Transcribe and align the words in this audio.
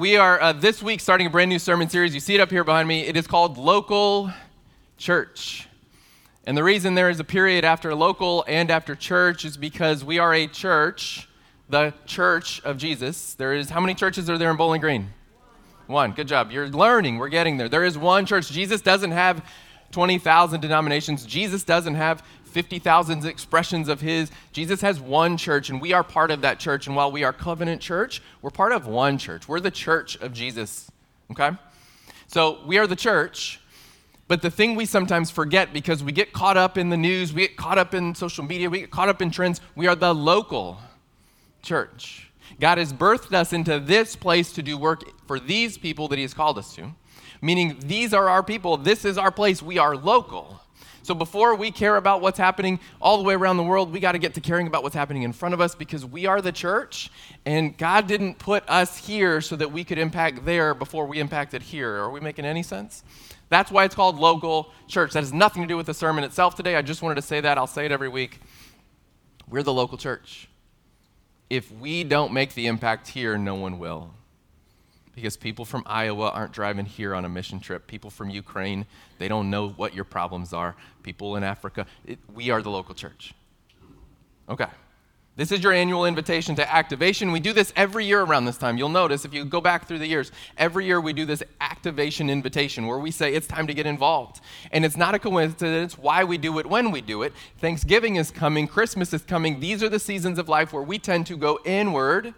We 0.00 0.16
are 0.16 0.40
uh, 0.40 0.54
this 0.54 0.82
week 0.82 0.98
starting 0.98 1.26
a 1.26 1.30
brand 1.30 1.50
new 1.50 1.58
sermon 1.58 1.90
series. 1.90 2.14
You 2.14 2.20
see 2.20 2.34
it 2.34 2.40
up 2.40 2.48
here 2.48 2.64
behind 2.64 2.88
me. 2.88 3.02
It 3.02 3.18
is 3.18 3.26
called 3.26 3.58
Local 3.58 4.32
Church. 4.96 5.68
And 6.46 6.56
the 6.56 6.64
reason 6.64 6.94
there 6.94 7.10
is 7.10 7.20
a 7.20 7.24
period 7.24 7.66
after 7.66 7.94
local 7.94 8.42
and 8.48 8.70
after 8.70 8.94
church 8.94 9.44
is 9.44 9.58
because 9.58 10.02
we 10.02 10.18
are 10.18 10.32
a 10.32 10.46
church, 10.46 11.28
the 11.68 11.92
church 12.06 12.62
of 12.62 12.78
Jesus. 12.78 13.34
There 13.34 13.52
is, 13.52 13.68
how 13.68 13.80
many 13.80 13.92
churches 13.92 14.30
are 14.30 14.38
there 14.38 14.50
in 14.50 14.56
Bowling 14.56 14.80
Green? 14.80 15.10
One. 15.86 16.12
Good 16.12 16.28
job. 16.28 16.50
You're 16.50 16.68
learning. 16.68 17.18
We're 17.18 17.28
getting 17.28 17.58
there. 17.58 17.68
There 17.68 17.84
is 17.84 17.98
one 17.98 18.24
church. 18.24 18.50
Jesus 18.50 18.80
doesn't 18.80 19.10
have 19.10 19.44
20,000 19.92 20.62
denominations. 20.62 21.26
Jesus 21.26 21.62
doesn't 21.62 21.96
have 21.96 22.24
50,000 22.50 23.24
expressions 23.24 23.88
of 23.88 24.00
his. 24.00 24.30
Jesus 24.52 24.80
has 24.80 25.00
one 25.00 25.36
church, 25.36 25.70
and 25.70 25.80
we 25.80 25.92
are 25.92 26.04
part 26.04 26.30
of 26.30 26.42
that 26.42 26.58
church. 26.58 26.86
And 26.86 26.96
while 26.96 27.10
we 27.10 27.24
are 27.24 27.32
Covenant 27.32 27.80
Church, 27.80 28.22
we're 28.42 28.50
part 28.50 28.72
of 28.72 28.86
one 28.86 29.18
church. 29.18 29.48
We're 29.48 29.60
the 29.60 29.70
church 29.70 30.16
of 30.16 30.32
Jesus, 30.32 30.90
okay? 31.30 31.52
So 32.26 32.60
we 32.66 32.78
are 32.78 32.86
the 32.86 32.96
church, 32.96 33.60
but 34.28 34.42
the 34.42 34.50
thing 34.50 34.76
we 34.76 34.86
sometimes 34.86 35.30
forget 35.30 35.72
because 35.72 36.04
we 36.04 36.12
get 36.12 36.32
caught 36.32 36.56
up 36.56 36.78
in 36.78 36.88
the 36.88 36.96
news, 36.96 37.32
we 37.32 37.42
get 37.42 37.56
caught 37.56 37.78
up 37.78 37.94
in 37.94 38.14
social 38.14 38.44
media, 38.44 38.70
we 38.70 38.80
get 38.80 38.90
caught 38.90 39.08
up 39.08 39.20
in 39.20 39.32
trends, 39.32 39.60
we 39.74 39.88
are 39.88 39.96
the 39.96 40.14
local 40.14 40.78
church. 41.62 42.30
God 42.60 42.78
has 42.78 42.92
birthed 42.92 43.32
us 43.32 43.52
into 43.52 43.80
this 43.80 44.14
place 44.14 44.52
to 44.52 44.62
do 44.62 44.78
work 44.78 45.02
for 45.26 45.40
these 45.40 45.78
people 45.78 46.06
that 46.08 46.16
He 46.16 46.22
has 46.22 46.34
called 46.34 46.58
us 46.58 46.74
to, 46.76 46.92
meaning 47.42 47.76
these 47.80 48.14
are 48.14 48.28
our 48.28 48.42
people, 48.42 48.76
this 48.76 49.04
is 49.04 49.18
our 49.18 49.32
place, 49.32 49.62
we 49.62 49.78
are 49.78 49.96
local. 49.96 50.60
So 51.02 51.14
before 51.14 51.54
we 51.54 51.70
care 51.70 51.96
about 51.96 52.20
what's 52.20 52.38
happening 52.38 52.78
all 53.00 53.16
the 53.16 53.22
way 53.24 53.34
around 53.34 53.56
the 53.56 53.62
world, 53.62 53.92
we 53.92 54.00
got 54.00 54.12
to 54.12 54.18
get 54.18 54.34
to 54.34 54.40
caring 54.40 54.66
about 54.66 54.82
what's 54.82 54.94
happening 54.94 55.22
in 55.22 55.32
front 55.32 55.54
of 55.54 55.60
us 55.60 55.74
because 55.74 56.04
we 56.04 56.26
are 56.26 56.40
the 56.40 56.52
church 56.52 57.10
and 57.46 57.76
God 57.76 58.06
didn't 58.06 58.38
put 58.38 58.68
us 58.68 58.98
here 58.98 59.40
so 59.40 59.56
that 59.56 59.72
we 59.72 59.84
could 59.84 59.98
impact 59.98 60.44
there 60.44 60.74
before 60.74 61.06
we 61.06 61.18
impacted 61.18 61.62
here. 61.62 61.96
Are 61.96 62.10
we 62.10 62.20
making 62.20 62.44
any 62.44 62.62
sense? 62.62 63.02
That's 63.48 63.70
why 63.70 63.84
it's 63.84 63.94
called 63.94 64.18
local 64.18 64.72
church. 64.86 65.12
That 65.12 65.20
has 65.20 65.32
nothing 65.32 65.62
to 65.62 65.68
do 65.68 65.76
with 65.76 65.86
the 65.86 65.94
sermon 65.94 66.22
itself 66.22 66.54
today. 66.54 66.76
I 66.76 66.82
just 66.82 67.02
wanted 67.02 67.16
to 67.16 67.22
say 67.22 67.40
that. 67.40 67.58
I'll 67.58 67.66
say 67.66 67.86
it 67.86 67.92
every 67.92 68.08
week. 68.08 68.40
We're 69.48 69.62
the 69.62 69.72
local 69.72 69.98
church. 69.98 70.48
If 71.48 71.72
we 71.72 72.04
don't 72.04 72.32
make 72.32 72.54
the 72.54 72.68
impact 72.68 73.08
here, 73.08 73.36
no 73.36 73.56
one 73.56 73.78
will 73.80 74.14
because 75.20 75.36
people 75.36 75.66
from 75.66 75.82
Iowa 75.84 76.30
aren't 76.30 76.52
driving 76.52 76.86
here 76.86 77.14
on 77.14 77.26
a 77.26 77.28
mission 77.28 77.60
trip. 77.60 77.86
People 77.86 78.08
from 78.08 78.30
Ukraine, 78.30 78.86
they 79.18 79.28
don't 79.28 79.50
know 79.50 79.68
what 79.68 79.94
your 79.94 80.04
problems 80.04 80.54
are. 80.54 80.74
People 81.02 81.36
in 81.36 81.44
Africa, 81.44 81.86
it, 82.06 82.18
we 82.32 82.48
are 82.50 82.62
the 82.62 82.70
local 82.70 82.94
church. 82.94 83.34
Okay. 84.48 84.66
This 85.36 85.52
is 85.52 85.62
your 85.62 85.72
annual 85.72 86.06
invitation 86.06 86.54
to 86.56 86.74
activation. 86.74 87.32
We 87.32 87.40
do 87.40 87.52
this 87.52 87.72
every 87.76 88.04
year 88.04 88.22
around 88.22 88.46
this 88.46 88.56
time. 88.56 88.78
You'll 88.78 88.88
notice 88.88 89.24
if 89.24 89.32
you 89.32 89.44
go 89.44 89.60
back 89.60 89.86
through 89.86 89.98
the 89.98 90.06
years, 90.06 90.32
every 90.56 90.86
year 90.86 91.00
we 91.00 91.12
do 91.12 91.24
this 91.24 91.42
activation 91.60 92.28
invitation 92.28 92.86
where 92.86 92.98
we 92.98 93.10
say 93.10 93.34
it's 93.34 93.46
time 93.46 93.66
to 93.66 93.74
get 93.74 93.86
involved. 93.86 94.40
And 94.72 94.84
it's 94.84 94.96
not 94.96 95.14
a 95.14 95.18
coincidence 95.18 95.98
why 95.98 96.24
we 96.24 96.38
do 96.38 96.58
it 96.58 96.66
when 96.66 96.90
we 96.90 97.00
do 97.02 97.22
it. 97.22 97.32
Thanksgiving 97.58 98.16
is 98.16 98.30
coming, 98.30 98.66
Christmas 98.66 99.12
is 99.12 99.22
coming. 99.22 99.60
These 99.60 99.82
are 99.82 99.88
the 99.88 100.00
seasons 100.00 100.38
of 100.38 100.48
life 100.48 100.72
where 100.72 100.82
we 100.82 100.98
tend 100.98 101.26
to 101.26 101.36
go 101.36 101.58
inward 101.64 102.34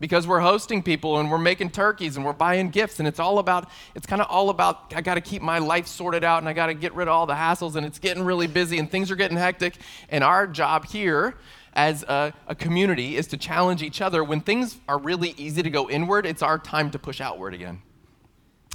because 0.00 0.26
we're 0.26 0.40
hosting 0.40 0.82
people 0.82 1.18
and 1.18 1.30
we're 1.30 1.38
making 1.38 1.70
turkeys 1.70 2.16
and 2.16 2.24
we're 2.24 2.32
buying 2.32 2.70
gifts 2.70 2.98
and 2.98 3.06
it's 3.06 3.20
all 3.20 3.38
about 3.38 3.70
it's 3.94 4.06
kind 4.06 4.20
of 4.20 4.28
all 4.28 4.50
about 4.50 4.92
i 4.96 5.00
got 5.00 5.14
to 5.14 5.20
keep 5.20 5.42
my 5.42 5.58
life 5.58 5.86
sorted 5.86 6.24
out 6.24 6.38
and 6.38 6.48
i 6.48 6.52
got 6.52 6.66
to 6.66 6.74
get 6.74 6.94
rid 6.94 7.06
of 7.06 7.14
all 7.14 7.26
the 7.26 7.34
hassles 7.34 7.76
and 7.76 7.86
it's 7.86 7.98
getting 7.98 8.24
really 8.24 8.46
busy 8.46 8.78
and 8.78 8.90
things 8.90 9.10
are 9.10 9.16
getting 9.16 9.36
hectic. 9.36 9.76
And 10.08 10.24
our 10.24 10.46
job 10.46 10.86
here 10.86 11.34
as 11.74 12.02
a, 12.04 12.32
a 12.48 12.54
community 12.54 13.16
is 13.16 13.28
to 13.28 13.36
challenge 13.36 13.82
each 13.82 14.00
other. 14.00 14.24
When 14.24 14.40
things 14.40 14.78
are 14.88 14.98
really 14.98 15.34
easy 15.36 15.62
to 15.62 15.70
go 15.70 15.88
inward 15.88 16.26
it's 16.26 16.42
our 16.42 16.58
time 16.58 16.90
to 16.92 16.98
push 16.98 17.20
outward 17.20 17.54
again. 17.54 17.82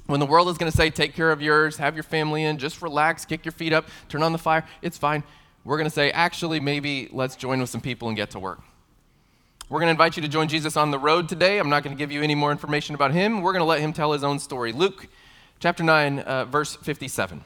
When 0.06 0.20
the 0.20 0.26
world 0.26 0.50
is 0.50 0.58
going 0.58 0.72
to 0.72 0.78
say 0.78 0.90
take 0.90 1.16
care 1.16 1.32
of 1.32 1.42
yours 1.42 1.78
have 1.78 1.96
your 1.96 2.04
family 2.04 2.44
in 2.44 2.58
just 2.58 2.82
relax 2.82 3.26
kick 3.26 3.46
your 3.46 3.52
feet 3.52 3.74
up 3.74 3.88
turn 4.08 4.24
on 4.24 4.32
the 4.32 4.38
fire 4.38 4.66
it's 4.82 4.98
fine. 4.98 5.24
We're 5.64 5.78
going 5.78 5.90
to 5.90 5.96
say 5.96 6.12
actually 6.12 6.60
maybe 6.60 7.10
let's 7.12 7.36
join 7.36 7.60
with 7.60 7.70
some 7.70 7.82
people 7.82 8.08
and 8.08 8.16
get 8.16 8.32
to 8.32 8.40
work 8.40 8.62
we're 9.68 9.80
going 9.80 9.88
to 9.88 9.92
invite 9.92 10.16
you 10.16 10.22
to 10.22 10.28
join 10.28 10.48
Jesus 10.48 10.78
on 10.78 10.92
the 10.92 11.00
road 11.00 11.28
today. 11.28 11.58
I'm 11.58 11.70
not 11.70 11.84
going 11.84 11.96
to 11.96 12.00
give 12.00 12.12
you 12.12 12.22
any 12.22 12.36
more 12.36 12.52
information 12.52 12.94
about 12.94 13.12
him. 13.12 13.42
We're 13.42 13.52
going 13.52 13.62
to 13.62 13.66
let 13.66 13.80
him 13.80 13.94
tell 13.94 14.12
his 14.12 14.24
own 14.24 14.38
story. 14.38 14.72
Luke 14.72 15.08
chapter 15.60 15.84
9, 15.84 16.20
uh, 16.20 16.46
verse 16.46 16.76
57. 16.76 17.44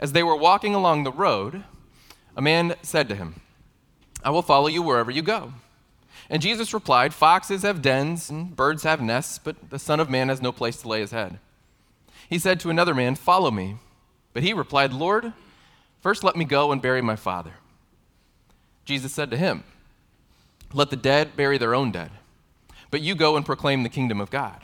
As 0.00 0.12
they 0.12 0.24
were 0.24 0.36
walking 0.36 0.74
along 0.74 1.04
the 1.04 1.12
road, 1.12 1.62
a 2.36 2.42
man 2.42 2.74
said 2.82 3.08
to 3.08 3.14
him, 3.14 3.40
I 4.24 4.30
will 4.30 4.42
follow 4.42 4.66
you 4.66 4.82
wherever 4.82 5.12
you 5.12 5.22
go. 5.22 5.52
And 6.28 6.42
Jesus 6.42 6.74
replied, 6.74 7.14
Foxes 7.14 7.62
have 7.62 7.82
dens 7.82 8.30
and 8.30 8.56
birds 8.56 8.82
have 8.82 9.00
nests, 9.00 9.38
but 9.38 9.70
the 9.70 9.78
Son 9.78 10.00
of 10.00 10.10
Man 10.10 10.28
has 10.30 10.42
no 10.42 10.50
place 10.50 10.82
to 10.82 10.88
lay 10.88 11.00
his 11.00 11.12
head. 11.12 11.38
He 12.28 12.40
said 12.40 12.58
to 12.60 12.70
another 12.70 12.94
man, 12.94 13.14
Follow 13.14 13.52
me. 13.52 13.76
But 14.34 14.42
he 14.42 14.52
replied, 14.52 14.92
Lord, 14.92 15.32
first 16.00 16.24
let 16.24 16.36
me 16.36 16.44
go 16.44 16.72
and 16.72 16.82
bury 16.82 17.00
my 17.00 17.16
father. 17.16 17.54
Jesus 18.84 19.12
said 19.12 19.30
to 19.30 19.36
him, 19.36 19.62
let 20.72 20.90
the 20.90 20.96
dead 20.96 21.36
bury 21.36 21.58
their 21.58 21.74
own 21.74 21.90
dead, 21.90 22.10
but 22.90 23.00
you 23.00 23.14
go 23.14 23.36
and 23.36 23.44
proclaim 23.44 23.82
the 23.82 23.88
kingdom 23.88 24.20
of 24.20 24.30
God. 24.30 24.62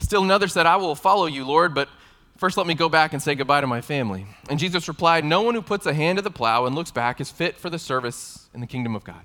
Still 0.00 0.22
another 0.22 0.48
said, 0.48 0.66
I 0.66 0.76
will 0.76 0.94
follow 0.94 1.26
you, 1.26 1.44
Lord, 1.44 1.74
but 1.74 1.88
first 2.36 2.56
let 2.56 2.66
me 2.66 2.74
go 2.74 2.88
back 2.88 3.12
and 3.12 3.22
say 3.22 3.34
goodbye 3.34 3.60
to 3.60 3.66
my 3.66 3.80
family. 3.80 4.26
And 4.48 4.58
Jesus 4.58 4.88
replied, 4.88 5.24
No 5.24 5.42
one 5.42 5.54
who 5.54 5.62
puts 5.62 5.86
a 5.86 5.94
hand 5.94 6.18
to 6.18 6.22
the 6.22 6.30
plow 6.30 6.66
and 6.66 6.74
looks 6.74 6.90
back 6.90 7.20
is 7.20 7.30
fit 7.30 7.58
for 7.58 7.68
the 7.68 7.78
service 7.78 8.48
in 8.54 8.60
the 8.60 8.66
kingdom 8.66 8.94
of 8.94 9.04
God. 9.04 9.22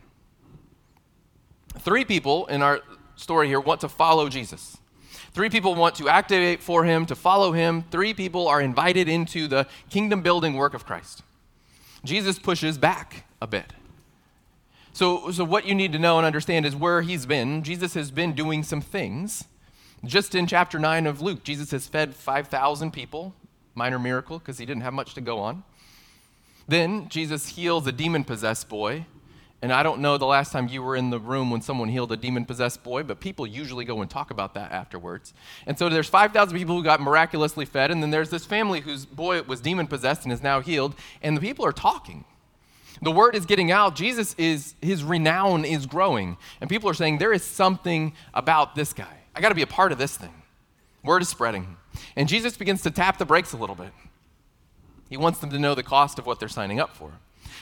Three 1.80 2.06
people 2.06 2.46
in 2.48 2.62
our 2.62 2.82
story 3.16 3.48
here 3.48 3.60
want 3.60 3.82
to 3.82 3.90
follow 3.90 4.30
Jesus. 4.30 4.78
Three 5.32 5.50
people 5.50 5.74
want 5.74 5.96
to 5.96 6.10
activate 6.10 6.62
for 6.62 6.84
him, 6.84 7.06
to 7.08 7.16
follow 7.16 7.54
him. 7.54 7.86
Three 7.90 8.14
people 8.14 8.48
are 8.48 8.62
invited 8.62 9.08
into 9.08 9.48
the 9.48 9.68
kingdom 9.90 10.22
building 10.22 10.54
work 10.54 10.74
of 10.74 10.86
Christ. 10.86 11.24
Jesus 12.04 12.38
pushes 12.38 12.78
back 12.78 13.26
a 13.42 13.48
bit. 13.48 13.74
So, 14.94 15.32
so 15.32 15.44
what 15.44 15.66
you 15.66 15.74
need 15.74 15.92
to 15.94 16.00
know 16.00 16.18
and 16.18 16.26
understand 16.26 16.68
is 16.68 16.76
where 16.76 17.02
he's 17.02 17.26
been. 17.26 17.64
Jesus 17.64 17.96
has 17.96 18.12
been 18.12 18.34
doing 18.34 18.62
some 18.62 18.80
things. 18.80 19.46
Just 20.06 20.36
in 20.36 20.46
chapter 20.46 20.78
9 20.78 21.08
of 21.08 21.20
Luke, 21.20 21.44
Jesus 21.44 21.72
has 21.72 21.88
fed 21.88 22.14
5,000 22.14 22.92
people, 22.92 23.34
minor 23.74 23.98
miracle 23.98 24.38
because 24.38 24.60
he 24.60 24.66
didn't 24.68 24.84
have 24.84 24.94
much 24.94 25.16
to 25.16 25.22
go 25.22 25.40
on. 25.40 25.64
Then 26.68 27.10
Jesus 27.10 27.48
heals 27.48 27.88
a 27.88 27.92
demon 27.92 28.24
possessed 28.24 28.70
boy. 28.70 29.08
And 29.64 29.72
I 29.72 29.82
don't 29.82 30.02
know 30.02 30.18
the 30.18 30.26
last 30.26 30.52
time 30.52 30.68
you 30.68 30.84
were 30.84 30.96
in 30.96 31.10
the 31.10 31.20
room 31.20 31.50
when 31.50 31.62
someone 31.62 31.88
healed 31.88 32.12
a 32.12 32.18
demon 32.18 32.46
possessed 32.46 32.84
boy, 32.84 33.02
but 33.04 33.22
people 33.22 33.48
usually 33.48 33.86
go 33.86 34.02
and 34.02 34.12
talk 34.12 34.30
about 34.30 34.54
that 34.56 34.74
afterwards. 34.74 35.34
And 35.66 35.80
so 35.80 35.88
there's 35.88 36.10
5,000 36.10 36.56
people 36.56 36.76
who 36.76 36.84
got 36.84 37.00
miraculously 37.00 37.64
fed, 37.64 37.90
and 37.90 38.04
then 38.04 38.12
there's 38.12 38.30
this 38.30 38.46
family 38.46 38.82
whose 38.82 39.06
boy 39.06 39.42
was 39.44 39.62
demon 39.62 39.88
possessed 39.88 40.26
and 40.26 40.34
is 40.34 40.44
now 40.44 40.60
healed, 40.60 40.96
and 41.22 41.38
the 41.38 41.42
people 41.42 41.66
are 41.66 41.72
talking. 41.72 42.26
The 43.02 43.12
word 43.12 43.36
is 43.36 43.46
getting 43.46 43.72
out. 43.72 43.96
Jesus 43.96 44.36
is, 44.38 44.76
his 44.82 45.04
renown 45.04 45.66
is 45.66 45.86
growing. 45.86 46.38
And 46.62 46.70
people 46.70 46.90
are 46.90 46.94
saying, 46.94 47.18
there 47.18 47.34
is 47.34 47.44
something 47.44 48.14
about 48.34 48.76
this 48.76 48.94
guy. 48.94 49.18
I 49.36 49.42
got 49.42 49.50
to 49.50 49.56
be 49.56 49.62
a 49.62 49.68
part 49.68 49.92
of 49.92 49.98
this 49.98 50.16
thing. 50.16 50.34
Word 51.04 51.22
is 51.22 51.30
spreading. 51.30 51.78
And 52.16 52.30
Jesus 52.30 52.56
begins 52.56 52.82
to 52.84 52.92
tap 52.92 53.18
the 53.18 53.26
brakes 53.26 53.54
a 53.54 53.58
little 53.58 53.76
bit. 53.76 53.92
He 55.10 55.18
wants 55.18 55.40
them 55.40 55.50
to 55.50 55.60
know 55.60 55.76
the 55.76 55.84
cost 55.84 56.18
of 56.18 56.26
what 56.26 56.40
they're 56.40 56.50
signing 56.50 56.80
up 56.80 56.96
for. 56.96 57.12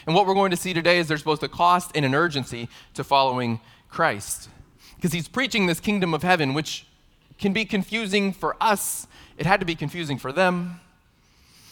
And 0.06 0.16
what 0.16 0.26
we're 0.26 0.34
going 0.34 0.52
to 0.52 0.58
see 0.58 0.74
today 0.74 1.00
is 1.00 1.08
there's 1.08 1.24
both 1.24 1.44
a 1.44 1.50
cost 1.50 1.92
and 1.96 2.06
an 2.06 2.16
urgency 2.16 2.70
to 2.94 3.04
following 3.04 3.60
Christ. 3.90 4.50
Because 4.96 5.12
he's 5.12 5.28
preaching 5.28 5.66
this 5.66 5.80
kingdom 5.80 6.14
of 6.14 6.24
heaven, 6.24 6.54
which 6.54 6.86
can 7.38 7.54
be 7.54 7.66
confusing 7.66 8.32
for 8.32 8.56
us. 8.62 9.08
It 9.38 9.46
had 9.46 9.60
to 9.60 9.66
be 9.66 9.76
confusing 9.76 10.18
for 10.18 10.32
them. 10.32 10.80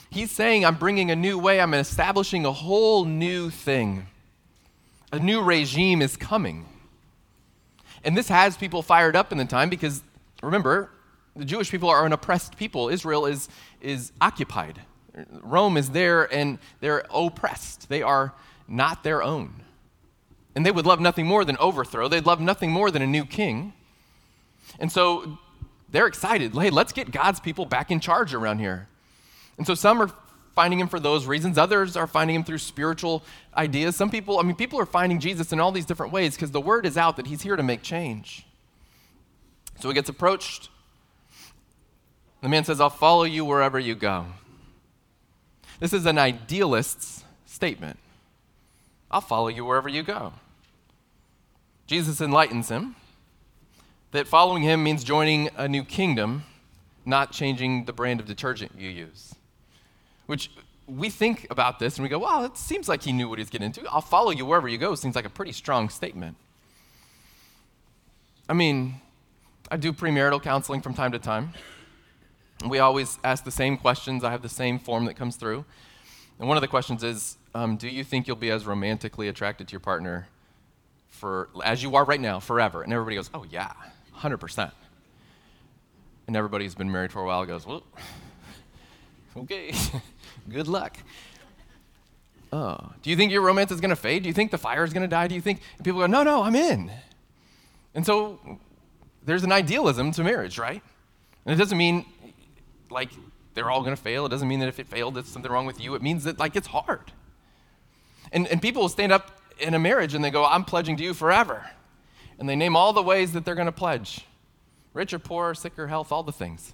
He's 0.10 0.32
saying, 0.32 0.66
I'm 0.66 0.76
bringing 0.76 1.12
a 1.12 1.16
new 1.16 1.38
way, 1.38 1.62
I'm 1.62 1.74
establishing 1.74 2.46
a 2.46 2.52
whole 2.52 3.06
new 3.06 3.50
thing. 3.50 4.08
A 5.12 5.20
new 5.20 5.42
regime 5.42 6.02
is 6.02 6.18
coming. 6.18 6.66
And 8.04 8.18
this 8.18 8.28
has 8.30 8.58
people 8.58 8.82
fired 8.82 9.16
up 9.16 9.32
in 9.32 9.38
the 9.38 9.46
time 9.46 9.70
because, 9.70 10.04
remember, 10.42 10.90
the 11.36 11.46
Jewish 11.46 11.70
people 11.72 11.90
are 11.90 12.06
an 12.06 12.14
oppressed 12.14 12.58
people. 12.58 12.90
Israel 12.90 13.26
is, 13.26 13.50
is 13.82 14.12
occupied. 14.20 14.82
Rome 15.42 15.78
is 15.78 15.92
there 15.92 16.32
and 16.34 16.60
they're 16.82 17.06
oppressed. 17.14 17.90
They 17.90 18.02
are 18.02 18.34
not 18.68 19.04
their 19.04 19.24
own. 19.24 19.54
And 20.56 20.66
they 20.66 20.72
would 20.72 20.86
love 20.86 21.00
nothing 21.00 21.26
more 21.26 21.46
than 21.46 21.56
overthrow. 21.58 22.08
They'd 22.08 22.26
love 22.26 22.42
nothing 22.42 22.72
more 22.72 22.92
than 22.92 23.02
a 23.02 23.08
new 23.08 23.26
king. 23.26 23.74
And 24.80 24.92
so 24.92 25.38
they're 25.90 26.08
excited. 26.08 26.54
Hey, 26.54 26.70
let's 26.70 26.92
get 26.92 27.12
God's 27.12 27.40
people 27.40 27.66
back 27.66 27.92
in 27.92 28.00
charge 28.00 28.34
around 28.34 28.60
here. 28.60 28.89
And 29.60 29.68
so 29.68 29.76
some 29.76 30.02
are 30.02 30.10
finding 30.56 30.80
him 30.80 30.88
for 30.88 31.00
those 31.00 31.26
reasons, 31.26 31.58
others 31.58 31.96
are 31.96 32.08
finding 32.08 32.36
him 32.36 32.44
through 32.44 32.58
spiritual 32.58 33.24
ideas. 33.56 33.96
Some 33.96 34.10
people, 34.10 34.40
I 34.40 34.44
mean, 34.44 34.56
people 34.56 34.80
are 34.80 34.86
finding 34.86 35.20
Jesus 35.20 35.54
in 35.54 35.60
all 35.60 35.72
these 35.72 35.86
different 35.86 36.12
ways 36.12 36.36
because 36.36 36.52
the 36.52 36.60
word 36.60 36.86
is 36.86 36.98
out 36.98 37.16
that 37.18 37.28
he's 37.28 37.44
here 37.44 37.56
to 37.56 37.64
make 37.64 37.82
change. 37.82 38.46
So 39.80 39.88
he 39.88 39.94
gets 39.94 40.10
approached. 40.10 40.70
The 42.42 42.50
man 42.50 42.66
says, 42.66 42.82
I'll 42.82 42.90
follow 42.90 43.24
you 43.24 43.46
wherever 43.46 43.80
you 43.80 43.96
go. 43.96 44.26
This 45.80 45.94
is 45.94 46.06
an 46.06 46.18
idealist's 46.18 47.24
statement. 47.46 47.98
I'll 49.10 49.22
follow 49.22 49.48
you 49.48 49.66
wherever 49.66 49.88
you 49.88 50.04
go. 50.04 50.34
Jesus 51.88 52.22
enlightens 52.22 52.70
him 52.70 52.96
that 54.12 54.28
following 54.28 54.64
him 54.64 54.84
means 54.84 55.04
joining 55.04 55.50
a 55.56 55.68
new 55.68 55.84
kingdom, 55.84 56.44
not 57.06 57.32
changing 57.32 57.86
the 57.86 57.94
brand 57.94 58.20
of 58.20 58.26
detergent 58.26 58.74
you 58.78 58.90
use. 58.90 59.36
Which 60.30 60.52
we 60.86 61.10
think 61.10 61.48
about 61.50 61.80
this 61.80 61.98
and 61.98 62.04
we 62.04 62.10
go, 62.10 62.20
well, 62.20 62.46
it 62.46 62.56
seems 62.56 62.88
like 62.88 63.02
he 63.02 63.12
knew 63.12 63.28
what 63.28 63.40
he's 63.40 63.50
getting 63.50 63.66
into. 63.66 63.82
I'll 63.90 64.00
follow 64.00 64.30
you 64.30 64.46
wherever 64.46 64.68
you 64.68 64.78
go 64.78 64.94
seems 64.94 65.16
like 65.16 65.26
a 65.26 65.30
pretty 65.30 65.54
strong 65.54 65.90
statement. 65.90 66.38
I 68.48 68.54
mean, 68.54 69.02
I 69.72 69.78
do 69.78 69.92
premarital 69.92 70.44
counseling 70.44 70.82
from 70.82 70.94
time 70.94 71.14
to 71.14 71.20
time. 71.20 71.54
We 72.68 72.78
always 72.78 73.18
ask 73.24 73.44
the 73.44 73.50
same 73.50 73.76
questions. 73.76 74.24
I 74.24 74.30
have 74.30 74.44
the 74.44 74.50
same 74.50 74.78
form 74.78 75.06
that 75.06 75.16
comes 75.16 75.36
through. 75.36 75.66
And 76.38 76.48
one 76.48 76.58
of 76.58 76.62
the 76.62 76.68
questions 76.68 77.04
is 77.04 77.38
um, 77.56 77.78
Do 77.78 77.88
you 77.88 78.04
think 78.04 78.28
you'll 78.28 78.36
be 78.36 78.52
as 78.52 78.68
romantically 78.68 79.30
attracted 79.30 79.68
to 79.70 79.72
your 79.72 79.80
partner 79.80 80.28
for, 81.10 81.50
as 81.66 81.82
you 81.82 81.96
are 81.96 82.06
right 82.06 82.22
now, 82.22 82.40
forever? 82.40 82.84
And 82.84 82.94
everybody 82.94 83.16
goes, 83.16 83.32
Oh, 83.34 83.46
yeah. 83.50 83.74
100%. 84.20 84.72
And 86.28 86.36
everybody 86.36 86.66
who's 86.66 86.76
been 86.76 86.92
married 86.92 87.12
for 87.12 87.24
a 87.24 87.26
while 87.26 87.46
goes, 87.46 87.66
well, 87.66 87.84
okay, 89.38 89.74
good 90.48 90.68
luck. 90.68 90.98
Oh, 92.52 92.78
do 93.04 93.10
you 93.10 93.16
think 93.16 93.32
your 93.32 93.42
romance 93.42 93.72
is 93.72 93.80
going 93.80 93.90
to 93.90 93.96
fade? 93.96 94.24
Do 94.24 94.30
you 94.30 94.34
think 94.34 94.52
the 94.52 94.58
fire 94.58 94.84
is 94.84 94.94
going 94.94 95.04
to 95.04 95.08
die? 95.08 95.28
Do 95.28 95.36
you 95.36 95.42
think 95.42 95.62
people 95.84 96.00
go, 96.00 96.08
no, 96.08 96.24
no, 96.24 96.44
I'm 96.44 96.56
in. 96.56 96.92
And 97.94 98.06
so 98.06 98.40
there's 99.24 99.44
an 99.44 99.52
idealism 99.52 100.12
to 100.14 100.24
marriage, 100.24 100.58
right? 100.58 100.82
And 101.46 101.54
it 101.54 101.58
doesn't 101.58 101.78
mean 101.78 102.06
like 102.90 103.10
they're 103.54 103.70
all 103.70 103.82
going 103.82 103.96
to 103.96 104.02
fail. 104.02 104.26
It 104.26 104.30
doesn't 104.30 104.48
mean 104.48 104.60
that 104.62 104.70
if 104.70 104.80
it 104.80 104.88
failed, 104.88 105.18
it's 105.18 105.30
something 105.30 105.52
wrong 105.52 105.66
with 105.66 105.80
you. 105.80 105.94
It 105.96 106.02
means 106.02 106.24
that 106.24 106.40
like 106.40 106.56
it's 106.56 106.68
hard. 106.68 107.12
And, 108.32 108.48
and 108.48 108.62
people 108.62 108.82
will 108.82 108.90
stand 108.90 109.12
up 109.12 109.40
in 109.60 109.74
a 109.74 109.80
marriage 109.80 110.16
and 110.16 110.24
they 110.24 110.32
go, 110.32 110.46
I'm 110.46 110.66
pledging 110.66 110.98
to 110.98 111.04
you 111.04 111.14
forever 111.14 111.70
and 112.40 112.48
they 112.48 112.56
name 112.56 112.76
all 112.76 112.94
the 112.94 113.04
ways 113.04 113.34
that 113.34 113.46
they're 113.46 113.56
going 113.56 113.66
to 113.68 113.72
pledge 113.72 114.26
rich 114.94 115.14
or 115.14 115.20
poor, 115.20 115.54
sick 115.54 115.78
or 115.78 115.88
health, 115.88 116.12
all 116.12 116.24
the 116.24 116.32
things. 116.32 116.74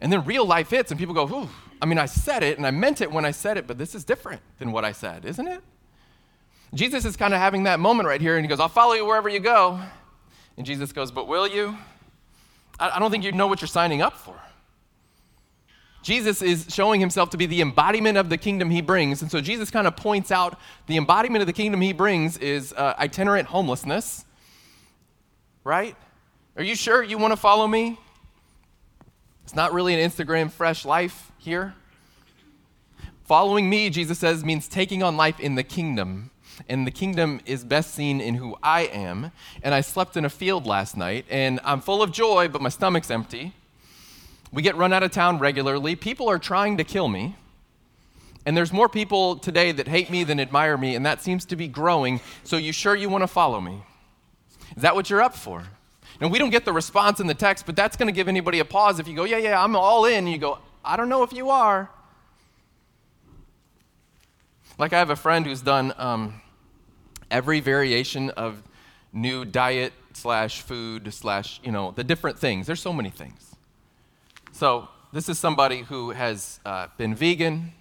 And 0.00 0.12
then 0.12 0.24
real 0.24 0.46
life 0.46 0.70
hits, 0.70 0.90
and 0.90 0.98
people 0.98 1.14
go, 1.14 1.28
Ooh, 1.28 1.48
I 1.82 1.86
mean, 1.86 1.98
I 1.98 2.06
said 2.06 2.42
it 2.42 2.58
and 2.58 2.66
I 2.66 2.70
meant 2.70 3.00
it 3.00 3.10
when 3.10 3.24
I 3.24 3.30
said 3.30 3.56
it, 3.56 3.66
but 3.66 3.78
this 3.78 3.94
is 3.94 4.04
different 4.04 4.42
than 4.58 4.72
what 4.72 4.84
I 4.84 4.92
said, 4.92 5.24
isn't 5.24 5.46
it? 5.46 5.62
Jesus 6.74 7.04
is 7.04 7.16
kind 7.16 7.34
of 7.34 7.40
having 7.40 7.64
that 7.64 7.80
moment 7.80 8.08
right 8.08 8.20
here, 8.20 8.36
and 8.36 8.44
he 8.44 8.48
goes, 8.48 8.60
I'll 8.60 8.68
follow 8.68 8.92
you 8.92 9.04
wherever 9.04 9.28
you 9.28 9.40
go. 9.40 9.80
And 10.56 10.64
Jesus 10.64 10.92
goes, 10.92 11.10
But 11.10 11.26
will 11.26 11.48
you? 11.48 11.76
I, 12.78 12.98
don't 12.98 13.10
think 13.10 13.24
you 13.24 13.32
know 13.32 13.46
what 13.46 13.60
you're 13.60 13.68
signing 13.68 14.02
up 14.02 14.16
for. 14.16 14.40
Jesus 16.02 16.40
is 16.40 16.66
showing 16.70 17.00
himself 17.00 17.30
to 17.30 17.36
be 17.36 17.44
the 17.44 17.60
embodiment 17.60 18.16
of 18.16 18.30
the 18.30 18.38
kingdom 18.38 18.70
he 18.70 18.80
brings. 18.80 19.20
And 19.20 19.30
so 19.30 19.40
Jesus 19.40 19.70
kind 19.70 19.86
of 19.86 19.96
points 19.96 20.30
out 20.30 20.58
the 20.86 20.96
embodiment 20.96 21.42
of 21.42 21.46
the 21.46 21.52
kingdom 21.52 21.80
he 21.80 21.92
brings 21.92 22.38
is 22.38 22.72
uh, 22.72 22.94
itinerant 22.98 23.48
homelessness 23.48 24.24
right? 25.64 25.96
Are 26.56 26.62
you 26.62 26.74
sure 26.74 27.02
you 27.02 27.18
want 27.18 27.32
to 27.32 27.36
follow 27.36 27.66
me? 27.66 27.98
It's 29.50 29.56
not 29.56 29.72
really 29.72 30.00
an 30.00 30.08
Instagram 30.08 30.48
fresh 30.48 30.84
life 30.84 31.32
here. 31.36 31.74
Following 33.24 33.68
me, 33.68 33.90
Jesus 33.90 34.20
says, 34.20 34.44
means 34.44 34.68
taking 34.68 35.02
on 35.02 35.16
life 35.16 35.40
in 35.40 35.56
the 35.56 35.64
kingdom. 35.64 36.30
And 36.68 36.86
the 36.86 36.92
kingdom 36.92 37.40
is 37.46 37.64
best 37.64 37.92
seen 37.92 38.20
in 38.20 38.36
who 38.36 38.56
I 38.62 38.82
am. 38.82 39.32
And 39.64 39.74
I 39.74 39.80
slept 39.80 40.16
in 40.16 40.24
a 40.24 40.30
field 40.30 40.66
last 40.66 40.96
night, 40.96 41.26
and 41.28 41.58
I'm 41.64 41.80
full 41.80 42.00
of 42.00 42.12
joy, 42.12 42.46
but 42.46 42.62
my 42.62 42.68
stomach's 42.68 43.10
empty. 43.10 43.52
We 44.52 44.62
get 44.62 44.76
run 44.76 44.92
out 44.92 45.02
of 45.02 45.10
town 45.10 45.40
regularly. 45.40 45.96
People 45.96 46.28
are 46.28 46.38
trying 46.38 46.76
to 46.76 46.84
kill 46.84 47.08
me. 47.08 47.34
And 48.46 48.56
there's 48.56 48.72
more 48.72 48.88
people 48.88 49.34
today 49.34 49.72
that 49.72 49.88
hate 49.88 50.10
me 50.10 50.22
than 50.22 50.38
admire 50.38 50.78
me, 50.78 50.94
and 50.94 51.04
that 51.04 51.22
seems 51.22 51.44
to 51.46 51.56
be 51.56 51.66
growing. 51.66 52.20
So, 52.44 52.56
you 52.56 52.72
sure 52.72 52.94
you 52.94 53.08
want 53.08 53.22
to 53.22 53.26
follow 53.26 53.60
me? 53.60 53.82
Is 54.76 54.82
that 54.82 54.94
what 54.94 55.10
you're 55.10 55.22
up 55.22 55.34
for? 55.34 55.64
And 56.20 56.30
we 56.30 56.38
don't 56.38 56.50
get 56.50 56.64
the 56.64 56.72
response 56.72 57.18
in 57.20 57.26
the 57.26 57.34
text, 57.34 57.64
but 57.64 57.76
that's 57.76 57.96
going 57.96 58.08
to 58.08 58.12
give 58.12 58.28
anybody 58.28 58.58
a 58.58 58.64
pause 58.64 58.98
if 59.00 59.08
you 59.08 59.16
go, 59.16 59.24
Yeah, 59.24 59.38
yeah, 59.38 59.62
I'm 59.62 59.74
all 59.74 60.04
in. 60.04 60.26
You 60.26 60.38
go, 60.38 60.58
I 60.84 60.96
don't 60.96 61.08
know 61.08 61.22
if 61.22 61.32
you 61.32 61.50
are. 61.50 61.90
Like 64.78 64.92
I 64.92 64.98
have 64.98 65.10
a 65.10 65.16
friend 65.16 65.44
who's 65.44 65.60
done 65.60 65.92
um, 65.98 66.40
every 67.30 67.60
variation 67.60 68.30
of 68.30 68.62
new 69.12 69.44
diet 69.44 69.92
slash 70.12 70.62
food 70.62 71.12
slash, 71.12 71.60
you 71.62 71.72
know, 71.72 71.92
the 71.92 72.04
different 72.04 72.38
things. 72.38 72.66
There's 72.66 72.80
so 72.80 72.92
many 72.92 73.10
things. 73.10 73.56
So 74.52 74.88
this 75.12 75.28
is 75.28 75.38
somebody 75.38 75.82
who 75.82 76.10
has 76.10 76.60
uh, 76.64 76.88
been 76.96 77.14
vegan, 77.14 77.72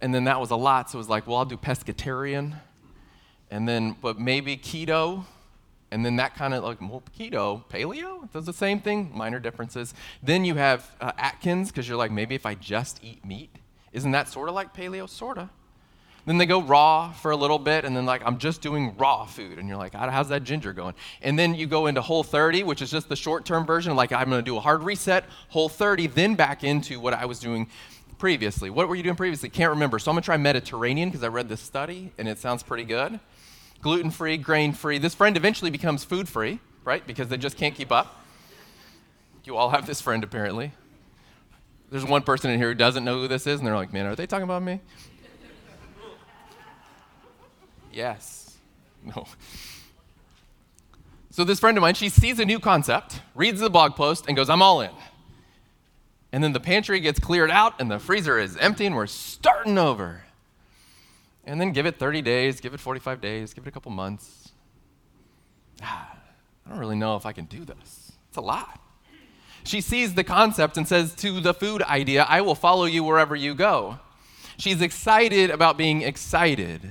and 0.00 0.14
then 0.14 0.24
that 0.24 0.40
was 0.40 0.50
a 0.50 0.56
lot, 0.56 0.90
so 0.90 0.96
it 0.96 1.00
was 1.00 1.08
like, 1.08 1.26
well, 1.26 1.38
I'll 1.38 1.44
do 1.44 1.56
pescatarian, 1.56 2.54
and 3.50 3.68
then, 3.68 3.96
but 4.00 4.18
maybe 4.18 4.56
keto, 4.56 5.24
and 5.90 6.04
then 6.04 6.16
that 6.16 6.34
kind 6.34 6.54
of 6.54 6.64
like, 6.64 6.80
well, 6.80 7.02
keto, 7.16 7.64
paleo 7.68 8.30
does 8.32 8.46
the 8.46 8.52
same 8.52 8.80
thing, 8.80 9.10
minor 9.14 9.38
differences. 9.38 9.94
Then 10.22 10.44
you 10.44 10.54
have 10.56 10.94
uh, 11.00 11.12
Atkins, 11.18 11.70
because 11.70 11.88
you're 11.88 11.96
like, 11.96 12.10
maybe 12.10 12.34
if 12.34 12.46
I 12.46 12.54
just 12.54 13.02
eat 13.02 13.24
meat, 13.24 13.50
isn't 13.92 14.10
that 14.10 14.28
sort 14.28 14.48
of 14.48 14.54
like 14.54 14.74
paleo? 14.74 15.08
Sort 15.08 15.38
of. 15.38 15.48
Then 16.26 16.38
they 16.38 16.46
go 16.46 16.62
raw 16.62 17.12
for 17.12 17.30
a 17.30 17.36
little 17.36 17.58
bit, 17.58 17.84
and 17.84 17.94
then 17.94 18.06
like, 18.06 18.22
I'm 18.24 18.38
just 18.38 18.62
doing 18.62 18.96
raw 18.96 19.26
food. 19.26 19.58
And 19.58 19.68
you're 19.68 19.76
like, 19.76 19.94
how's 19.94 20.30
that 20.30 20.42
ginger 20.42 20.72
going? 20.72 20.94
And 21.20 21.38
then 21.38 21.54
you 21.54 21.66
go 21.66 21.86
into 21.86 22.00
Whole 22.00 22.24
30, 22.24 22.62
which 22.62 22.80
is 22.80 22.90
just 22.90 23.08
the 23.08 23.16
short 23.16 23.44
term 23.44 23.66
version, 23.66 23.94
like, 23.94 24.10
I'm 24.10 24.30
going 24.30 24.42
to 24.42 24.44
do 24.44 24.56
a 24.56 24.60
hard 24.60 24.82
reset, 24.82 25.24
Whole 25.50 25.68
30, 25.68 26.08
then 26.08 26.34
back 26.34 26.64
into 26.64 26.98
what 26.98 27.12
I 27.12 27.26
was 27.26 27.38
doing 27.38 27.68
previously. 28.18 28.70
What 28.70 28.88
were 28.88 28.96
you 28.96 29.02
doing 29.02 29.16
previously? 29.16 29.50
Can't 29.50 29.70
remember. 29.70 29.98
So 29.98 30.10
I'm 30.10 30.14
going 30.14 30.22
to 30.22 30.26
try 30.26 30.38
Mediterranean 30.38 31.10
because 31.10 31.22
I 31.22 31.28
read 31.28 31.48
this 31.48 31.60
study, 31.60 32.10
and 32.16 32.26
it 32.26 32.38
sounds 32.38 32.62
pretty 32.62 32.84
good 32.84 33.20
gluten 33.80 34.10
free, 34.10 34.36
grain 34.36 34.72
free. 34.72 34.98
This 34.98 35.14
friend 35.14 35.36
eventually 35.36 35.70
becomes 35.70 36.04
food 36.04 36.28
free, 36.28 36.60
right? 36.84 37.06
Because 37.06 37.28
they 37.28 37.36
just 37.36 37.56
can't 37.56 37.74
keep 37.74 37.92
up. 37.92 38.24
You 39.44 39.56
all 39.56 39.70
have 39.70 39.86
this 39.86 40.00
friend, 40.00 40.24
apparently. 40.24 40.72
There's 41.90 42.04
one 42.04 42.22
person 42.22 42.50
in 42.50 42.58
here 42.58 42.68
who 42.68 42.74
doesn't 42.74 43.04
know 43.04 43.20
who 43.20 43.28
this 43.28 43.46
is, 43.46 43.60
and 43.60 43.66
they're 43.66 43.76
like, 43.76 43.92
man, 43.92 44.06
are 44.06 44.16
they 44.16 44.26
talking 44.26 44.44
about 44.44 44.62
me? 44.62 44.80
yes. 47.92 48.56
No. 49.04 49.26
So, 51.30 51.44
this 51.44 51.60
friend 51.60 51.76
of 51.76 51.82
mine, 51.82 51.94
she 51.94 52.08
sees 52.08 52.38
a 52.38 52.44
new 52.44 52.58
concept, 52.58 53.20
reads 53.34 53.60
the 53.60 53.68
blog 53.68 53.96
post, 53.96 54.24
and 54.28 54.36
goes, 54.36 54.48
I'm 54.48 54.62
all 54.62 54.80
in. 54.80 54.90
And 56.32 56.42
then 56.42 56.52
the 56.52 56.60
pantry 56.60 56.98
gets 57.00 57.20
cleared 57.20 57.50
out, 57.50 57.80
and 57.80 57.90
the 57.90 57.98
freezer 57.98 58.38
is 58.38 58.56
empty, 58.56 58.86
and 58.86 58.96
we're 58.96 59.06
starting 59.06 59.78
over 59.78 60.23
and 61.46 61.60
then 61.60 61.72
give 61.72 61.86
it 61.86 61.98
30 61.98 62.22
days, 62.22 62.60
give 62.60 62.74
it 62.74 62.80
45 62.80 63.20
days, 63.20 63.54
give 63.54 63.64
it 63.64 63.68
a 63.68 63.72
couple 63.72 63.92
months. 63.92 64.52
Ah, 65.82 66.16
I 66.66 66.70
don't 66.70 66.78
really 66.78 66.96
know 66.96 67.16
if 67.16 67.26
I 67.26 67.32
can 67.32 67.44
do 67.44 67.64
this. 67.64 68.12
It's 68.28 68.36
a 68.36 68.40
lot. 68.40 68.80
She 69.64 69.80
sees 69.80 70.14
the 70.14 70.24
concept 70.24 70.76
and 70.76 70.86
says 70.86 71.14
to 71.16 71.40
the 71.40 71.54
food 71.54 71.82
idea, 71.82 72.26
I 72.28 72.42
will 72.42 72.54
follow 72.54 72.84
you 72.84 73.02
wherever 73.02 73.34
you 73.34 73.54
go. 73.54 73.98
She's 74.58 74.80
excited 74.80 75.50
about 75.50 75.76
being 75.76 76.02
excited. 76.02 76.82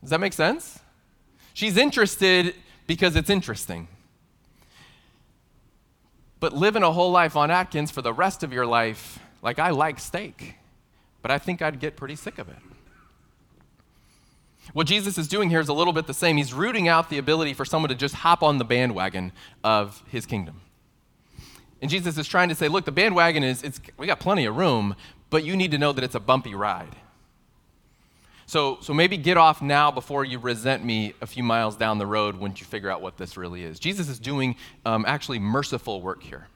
Does 0.00 0.10
that 0.10 0.20
make 0.20 0.32
sense? 0.32 0.80
She's 1.52 1.76
interested 1.76 2.54
because 2.86 3.16
it's 3.16 3.30
interesting. 3.30 3.88
But 6.40 6.52
living 6.52 6.82
a 6.82 6.92
whole 6.92 7.10
life 7.10 7.36
on 7.36 7.50
Atkins 7.50 7.90
for 7.90 8.02
the 8.02 8.12
rest 8.12 8.42
of 8.42 8.52
your 8.52 8.66
life, 8.66 9.18
like 9.40 9.58
I 9.58 9.70
like 9.70 9.98
steak, 9.98 10.56
but 11.22 11.30
I 11.30 11.38
think 11.38 11.62
I'd 11.62 11.80
get 11.80 11.96
pretty 11.96 12.16
sick 12.16 12.38
of 12.38 12.48
it. 12.48 12.58
What 14.72 14.86
Jesus 14.86 15.18
is 15.18 15.28
doing 15.28 15.50
here 15.50 15.60
is 15.60 15.68
a 15.68 15.74
little 15.74 15.92
bit 15.92 16.06
the 16.06 16.14
same. 16.14 16.36
He's 16.36 16.54
rooting 16.54 16.88
out 16.88 17.10
the 17.10 17.18
ability 17.18 17.54
for 17.54 17.64
someone 17.64 17.90
to 17.90 17.94
just 17.94 18.14
hop 18.14 18.42
on 18.42 18.58
the 18.58 18.64
bandwagon 18.64 19.32
of 19.62 20.02
his 20.08 20.26
kingdom. 20.26 20.60
And 21.82 21.90
Jesus 21.90 22.16
is 22.16 22.26
trying 22.26 22.48
to 22.48 22.54
say, 22.54 22.68
look, 22.68 22.86
the 22.86 22.92
bandwagon 22.92 23.44
is, 23.44 23.62
it's, 23.62 23.80
we 23.98 24.06
got 24.06 24.18
plenty 24.18 24.46
of 24.46 24.56
room, 24.56 24.96
but 25.28 25.44
you 25.44 25.54
need 25.54 25.70
to 25.72 25.78
know 25.78 25.92
that 25.92 26.02
it's 26.02 26.14
a 26.14 26.20
bumpy 26.20 26.54
ride. 26.54 26.96
So, 28.46 28.78
so 28.80 28.92
maybe 28.92 29.16
get 29.16 29.36
off 29.36 29.62
now 29.62 29.90
before 29.90 30.24
you 30.24 30.38
resent 30.38 30.84
me 30.84 31.14
a 31.20 31.26
few 31.26 31.42
miles 31.42 31.76
down 31.76 31.98
the 31.98 32.06
road 32.06 32.36
once 32.36 32.60
you 32.60 32.66
figure 32.66 32.90
out 32.90 33.00
what 33.00 33.16
this 33.16 33.36
really 33.36 33.64
is. 33.64 33.78
Jesus 33.78 34.08
is 34.08 34.18
doing 34.18 34.56
um, 34.84 35.04
actually 35.06 35.38
merciful 35.38 36.00
work 36.00 36.22
here. 36.22 36.46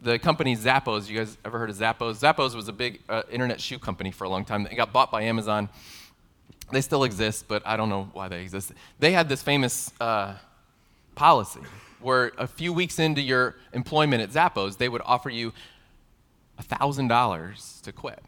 The 0.00 0.18
company 0.18 0.56
Zappos, 0.56 1.08
you 1.08 1.18
guys 1.18 1.36
ever 1.44 1.58
heard 1.58 1.70
of 1.70 1.76
Zappos? 1.76 2.20
Zappos 2.20 2.54
was 2.54 2.68
a 2.68 2.72
big 2.72 3.00
uh, 3.08 3.22
internet 3.30 3.60
shoe 3.60 3.78
company 3.78 4.10
for 4.10 4.24
a 4.24 4.28
long 4.28 4.44
time. 4.44 4.66
It 4.66 4.74
got 4.74 4.92
bought 4.92 5.12
by 5.12 5.22
Amazon 5.22 5.68
they 6.70 6.80
still 6.80 7.04
exist, 7.04 7.46
but 7.48 7.62
I 7.66 7.76
don't 7.76 7.88
know 7.88 8.10
why 8.12 8.28
they 8.28 8.42
exist. 8.42 8.72
They 8.98 9.12
had 9.12 9.28
this 9.28 9.42
famous 9.42 9.90
uh, 10.00 10.34
policy. 11.14 11.60
where 12.00 12.32
a 12.38 12.46
few 12.46 12.72
weeks 12.72 12.98
into 12.98 13.20
your 13.20 13.56
employment 13.72 14.22
at 14.22 14.30
Zappos, 14.30 14.76
they 14.76 14.88
would 14.88 15.02
offer 15.04 15.30
you 15.30 15.52
$1,000 16.60 17.82
to 17.82 17.92
quit. 17.92 18.22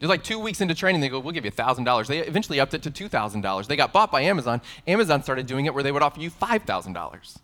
Just 0.00 0.10
like 0.10 0.24
two 0.24 0.38
weeks 0.38 0.60
into 0.60 0.74
training, 0.74 1.00
they 1.00 1.08
go, 1.08 1.18
We'll 1.18 1.32
give 1.32 1.44
you 1.44 1.52
$1,000. 1.52 2.06
They 2.06 2.18
eventually 2.18 2.60
upped 2.60 2.74
it 2.74 2.82
to 2.82 2.90
$2,000. 2.90 3.66
They 3.66 3.76
got 3.76 3.92
bought 3.92 4.10
by 4.10 4.22
Amazon. 4.22 4.60
Amazon 4.86 5.22
started 5.22 5.46
doing 5.46 5.66
it 5.66 5.74
where 5.74 5.82
they 5.82 5.92
would 5.92 6.02
offer 6.02 6.20
you 6.20 6.30
$5,000. 6.30 7.38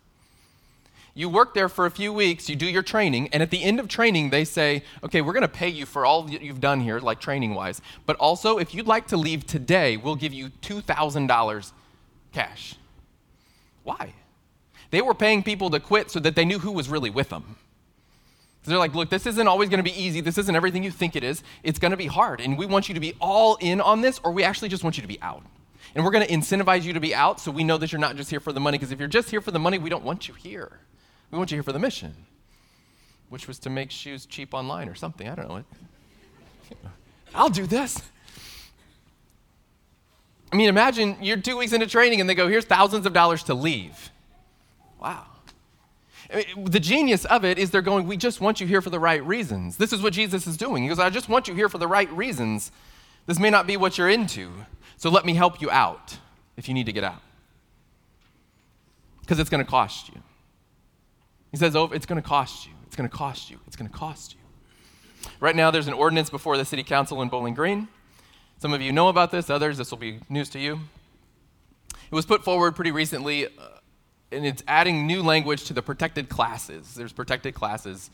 You 1.13 1.27
work 1.27 1.53
there 1.53 1.67
for 1.67 1.85
a 1.85 1.91
few 1.91 2.13
weeks, 2.13 2.49
you 2.49 2.55
do 2.55 2.65
your 2.65 2.83
training, 2.83 3.29
and 3.33 3.43
at 3.43 3.51
the 3.51 3.63
end 3.63 3.79
of 3.79 3.89
training, 3.89 4.29
they 4.29 4.45
say, 4.45 4.83
okay, 5.03 5.21
we're 5.21 5.33
going 5.33 5.41
to 5.41 5.49
pay 5.49 5.67
you 5.67 5.85
for 5.85 6.05
all 6.05 6.29
you've 6.29 6.61
done 6.61 6.79
here, 6.79 6.99
like 6.99 7.19
training 7.19 7.53
wise. 7.53 7.81
But 8.05 8.15
also, 8.15 8.57
if 8.57 8.73
you'd 8.73 8.87
like 8.87 9.07
to 9.07 9.17
leave 9.17 9.45
today, 9.45 9.97
we'll 9.97 10.15
give 10.15 10.33
you 10.33 10.49
$2,000 10.61 11.71
cash. 12.31 12.75
Why? 13.83 14.13
They 14.91 15.01
were 15.01 15.13
paying 15.13 15.43
people 15.43 15.69
to 15.71 15.79
quit 15.79 16.11
so 16.11 16.19
that 16.21 16.35
they 16.35 16.45
knew 16.45 16.59
who 16.59 16.71
was 16.71 16.87
really 16.87 17.09
with 17.09 17.29
them. 17.29 17.57
They're 18.63 18.77
like, 18.77 18.93
look, 18.93 19.09
this 19.09 19.25
isn't 19.25 19.47
always 19.47 19.69
going 19.69 19.83
to 19.83 19.83
be 19.83 19.99
easy. 19.99 20.21
This 20.21 20.37
isn't 20.37 20.55
everything 20.55 20.83
you 20.83 20.91
think 20.91 21.15
it 21.15 21.23
is. 21.23 21.43
It's 21.63 21.79
going 21.79 21.91
to 21.91 21.97
be 21.97 22.05
hard. 22.05 22.39
And 22.39 22.57
we 22.57 22.67
want 22.67 22.87
you 22.87 22.93
to 22.93 23.01
be 23.01 23.15
all 23.19 23.57
in 23.59 23.81
on 23.81 24.01
this, 24.01 24.21
or 24.23 24.31
we 24.31 24.43
actually 24.43 24.69
just 24.69 24.83
want 24.83 24.97
you 24.97 25.01
to 25.01 25.07
be 25.07 25.19
out. 25.21 25.43
And 25.95 26.05
we're 26.05 26.11
going 26.11 26.25
to 26.25 26.31
incentivize 26.31 26.83
you 26.83 26.93
to 26.93 26.99
be 26.99 27.13
out 27.15 27.39
so 27.39 27.51
we 27.51 27.63
know 27.63 27.77
that 27.79 27.91
you're 27.91 27.99
not 27.99 28.15
just 28.15 28.29
here 28.29 28.39
for 28.39 28.53
the 28.53 28.59
money. 28.59 28.77
Because 28.77 28.91
if 28.91 28.99
you're 28.99 29.07
just 29.07 29.31
here 29.31 29.41
for 29.41 29.51
the 29.51 29.59
money, 29.59 29.77
we 29.79 29.89
don't 29.89 30.03
want 30.03 30.27
you 30.27 30.35
here. 30.35 30.79
We 31.31 31.37
want 31.37 31.51
you 31.51 31.55
here 31.55 31.63
for 31.63 31.71
the 31.71 31.79
mission, 31.79 32.13
which 33.29 33.47
was 33.47 33.57
to 33.59 33.69
make 33.69 33.89
shoes 33.89 34.25
cheap 34.25 34.53
online 34.53 34.89
or 34.89 34.95
something. 34.95 35.27
I 35.27 35.35
don't 35.35 35.47
know. 35.47 35.63
I'll 37.35 37.49
do 37.49 37.65
this. 37.65 38.01
I 40.51 40.57
mean, 40.57 40.67
imagine 40.67 41.15
you're 41.21 41.37
two 41.37 41.57
weeks 41.57 41.71
into 41.71 41.87
training 41.87 42.19
and 42.19 42.29
they 42.29 42.35
go, 42.35 42.49
here's 42.49 42.65
thousands 42.65 43.05
of 43.05 43.13
dollars 43.13 43.43
to 43.43 43.53
leave. 43.53 44.11
Wow. 45.01 45.25
I 46.31 46.37
mean, 46.37 46.65
the 46.65 46.79
genius 46.79 47.23
of 47.25 47.45
it 47.45 47.57
is 47.57 47.71
they're 47.71 47.81
going, 47.81 48.05
we 48.05 48.17
just 48.17 48.41
want 48.41 48.59
you 48.59 48.67
here 48.67 48.81
for 48.81 48.89
the 48.89 48.99
right 48.99 49.25
reasons. 49.25 49.77
This 49.77 49.93
is 49.93 50.01
what 50.01 50.11
Jesus 50.11 50.47
is 50.47 50.57
doing. 50.57 50.83
He 50.83 50.89
goes, 50.89 50.99
I 50.99 51.09
just 51.09 51.29
want 51.29 51.47
you 51.47 51.55
here 51.55 51.69
for 51.69 51.77
the 51.77 51.87
right 51.87 52.11
reasons. 52.11 52.71
This 53.25 53.39
may 53.39 53.49
not 53.49 53.67
be 53.67 53.77
what 53.77 53.97
you're 53.97 54.09
into, 54.09 54.51
so 54.97 55.09
let 55.09 55.25
me 55.25 55.33
help 55.33 55.61
you 55.61 55.71
out 55.71 56.17
if 56.57 56.67
you 56.67 56.73
need 56.73 56.85
to 56.85 56.93
get 56.93 57.03
out. 57.03 57.21
Because 59.21 59.39
it's 59.39 59.49
going 59.49 59.63
to 59.63 59.69
cost 59.69 60.09
you. 60.09 60.21
He 61.51 61.57
says, 61.57 61.75
oh, 61.75 61.85
it's 61.85 62.05
going 62.05 62.21
to 62.21 62.27
cost 62.27 62.65
you. 62.65 62.73
It's 62.87 62.95
going 62.95 63.09
to 63.09 63.15
cost 63.15 63.49
you. 63.49 63.59
It's 63.67 63.75
going 63.75 63.89
to 63.89 63.95
cost 63.95 64.33
you. 64.33 64.39
Right 65.39 65.55
now, 65.55 65.69
there's 65.69 65.87
an 65.87 65.93
ordinance 65.93 66.29
before 66.29 66.57
the 66.57 66.65
city 66.65 66.83
council 66.83 67.21
in 67.21 67.29
Bowling 67.29 67.53
Green. 67.53 67.87
Some 68.59 68.73
of 68.73 68.81
you 68.81 68.91
know 68.91 69.09
about 69.09 69.31
this, 69.31 69.49
others, 69.49 69.77
this 69.77 69.91
will 69.91 69.97
be 69.97 70.19
news 70.29 70.49
to 70.49 70.59
you. 70.59 70.79
It 71.93 72.15
was 72.15 72.25
put 72.25 72.43
forward 72.43 72.75
pretty 72.75 72.91
recently, 72.91 73.45
uh, 73.45 73.49
and 74.31 74.45
it's 74.45 74.63
adding 74.67 75.07
new 75.07 75.23
language 75.23 75.65
to 75.65 75.73
the 75.73 75.81
protected 75.81 76.29
classes. 76.29 76.95
There's 76.95 77.13
protected 77.13 77.53
classes 77.53 78.09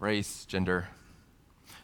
race, 0.00 0.44
gender. 0.46 0.88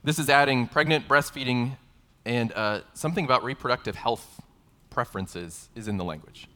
This 0.03 0.19
is 0.19 0.29
adding 0.29 0.67
pregnant, 0.67 1.07
breastfeeding, 1.07 1.77
and 2.25 2.53
uh, 2.53 2.81
something 2.95 3.25
about 3.25 3.45
reproductive 3.45 3.95
health 3.95 4.41
preferences 4.89 5.69
is 5.75 5.87
in 5.87 5.97
the 5.97 6.05
language 6.05 6.49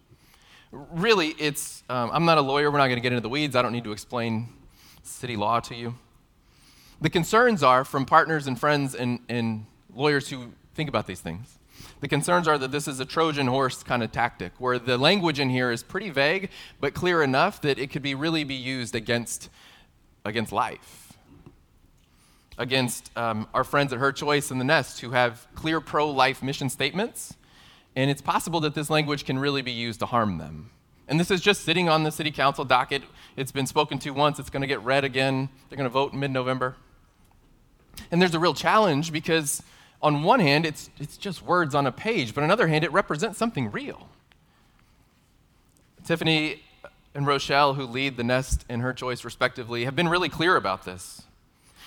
really, 0.92 1.28
it's, 1.38 1.84
um, 1.88 2.10
I'm 2.12 2.24
not 2.24 2.38
a 2.38 2.42
lawyer. 2.42 2.70
We're 2.70 2.78
not 2.78 2.86
going 2.86 2.96
to 2.96 3.02
get 3.02 3.12
into 3.12 3.22
the 3.22 3.28
weeds. 3.28 3.54
I 3.54 3.62
don't 3.62 3.72
need 3.72 3.84
to 3.84 3.92
explain 3.92 4.48
city 5.02 5.36
law 5.36 5.60
to 5.60 5.74
you. 5.74 5.94
The 7.00 7.10
concerns 7.10 7.62
are 7.62 7.84
from 7.84 8.06
partners 8.06 8.46
and 8.46 8.58
friends 8.58 8.94
and, 8.94 9.20
and 9.28 9.66
lawyers 9.94 10.28
who 10.28 10.52
think 10.74 10.88
about 10.88 11.06
these 11.06 11.20
things. 11.20 11.58
The 12.00 12.08
concerns 12.08 12.48
are 12.48 12.58
that 12.58 12.72
this 12.72 12.88
is 12.88 13.00
a 13.00 13.04
Trojan 13.04 13.46
horse 13.46 13.82
kind 13.82 14.02
of 14.02 14.12
tactic, 14.12 14.52
where 14.58 14.78
the 14.78 14.98
language 14.98 15.40
in 15.40 15.50
here 15.50 15.70
is 15.70 15.82
pretty 15.82 16.10
vague, 16.10 16.50
but 16.80 16.94
clear 16.94 17.22
enough 17.22 17.60
that 17.62 17.78
it 17.78 17.90
could 17.90 18.02
be 18.02 18.14
really 18.14 18.44
be 18.44 18.54
used 18.54 18.94
against, 18.94 19.50
against 20.24 20.52
life, 20.52 21.12
against 22.58 23.10
um, 23.16 23.48
our 23.54 23.64
friends 23.64 23.92
at 23.92 23.98
Her 23.98 24.12
Choice 24.12 24.50
and 24.50 24.60
the 24.60 24.64
Nest 24.64 25.00
who 25.00 25.10
have 25.10 25.46
clear 25.54 25.80
pro 25.80 26.10
life 26.10 26.42
mission 26.42 26.68
statements 26.68 27.34
and 27.96 28.10
it's 28.10 28.22
possible 28.22 28.60
that 28.60 28.74
this 28.74 28.90
language 28.90 29.24
can 29.24 29.38
really 29.38 29.62
be 29.62 29.72
used 29.72 30.00
to 30.00 30.06
harm 30.06 30.38
them. 30.38 30.70
And 31.06 31.20
this 31.20 31.30
is 31.30 31.40
just 31.40 31.62
sitting 31.62 31.88
on 31.88 32.02
the 32.02 32.10
city 32.10 32.30
council 32.30 32.64
docket. 32.64 33.02
It's 33.36 33.52
been 33.52 33.66
spoken 33.66 33.98
to 34.00 34.10
once, 34.10 34.38
it's 34.38 34.50
going 34.50 34.62
to 34.62 34.66
get 34.66 34.82
read 34.82 35.04
again. 35.04 35.48
They're 35.68 35.76
going 35.76 35.88
to 35.88 35.92
vote 35.92 36.12
in 36.12 36.20
mid 36.20 36.30
November. 36.30 36.76
And 38.10 38.20
there's 38.20 38.34
a 38.34 38.40
real 38.40 38.54
challenge 38.54 39.12
because, 39.12 39.62
on 40.02 40.22
one 40.22 40.40
hand, 40.40 40.66
it's, 40.66 40.90
it's 40.98 41.16
just 41.16 41.42
words 41.42 41.74
on 41.74 41.86
a 41.86 41.92
page, 41.92 42.34
but 42.34 42.42
on 42.42 42.48
the 42.48 42.52
other 42.52 42.66
hand, 42.66 42.84
it 42.84 42.92
represents 42.92 43.38
something 43.38 43.70
real. 43.70 44.08
Tiffany 46.04 46.62
and 47.14 47.26
Rochelle, 47.26 47.74
who 47.74 47.84
lead 47.84 48.16
the 48.16 48.24
Nest 48.24 48.64
and 48.68 48.82
Her 48.82 48.92
Choice 48.92 49.24
respectively, 49.24 49.84
have 49.84 49.94
been 49.94 50.08
really 50.08 50.28
clear 50.28 50.56
about 50.56 50.84
this. 50.84 51.22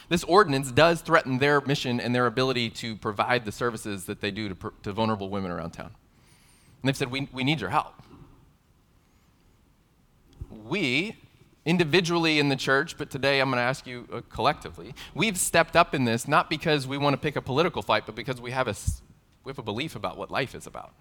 This 0.09 0.23
ordinance 0.23 0.71
does 0.71 1.01
threaten 1.01 1.39
their 1.39 1.59
mission 1.61 1.99
and 1.99 2.15
their 2.15 2.25
ability 2.25 2.69
to 2.71 2.95
provide 2.95 3.43
the 3.43 3.51
services 3.51 4.05
that 4.05 4.21
they 4.21 4.31
do 4.31 4.49
to, 4.49 4.73
to 4.83 4.93
vulnerable 4.93 5.29
women 5.29 5.51
around 5.51 5.71
town. 5.71 5.91
And 6.81 6.87
they've 6.87 6.95
said, 6.95 7.11
we, 7.11 7.27
we 7.33 7.43
need 7.43 7.59
your 7.59 7.69
help. 7.69 7.93
We, 10.49 11.17
individually 11.65 12.39
in 12.39 12.47
the 12.47 12.55
church, 12.55 12.97
but 12.97 13.09
today 13.09 13.41
I'm 13.41 13.49
going 13.49 13.57
to 13.57 13.63
ask 13.63 13.85
you 13.85 14.07
uh, 14.13 14.21
collectively, 14.29 14.95
we've 15.13 15.37
stepped 15.37 15.75
up 15.75 15.93
in 15.93 16.05
this 16.05 16.27
not 16.27 16.49
because 16.49 16.87
we 16.87 16.97
want 16.97 17.13
to 17.13 17.17
pick 17.17 17.35
a 17.35 17.41
political 17.41 17.81
fight, 17.81 18.05
but 18.05 18.15
because 18.15 18.39
we 18.39 18.51
have 18.51 18.69
a, 18.69 18.75
we 19.43 19.49
have 19.49 19.59
a 19.59 19.63
belief 19.63 19.95
about 19.95 20.17
what 20.17 20.31
life 20.31 20.55
is 20.55 20.65
about. 20.65 20.93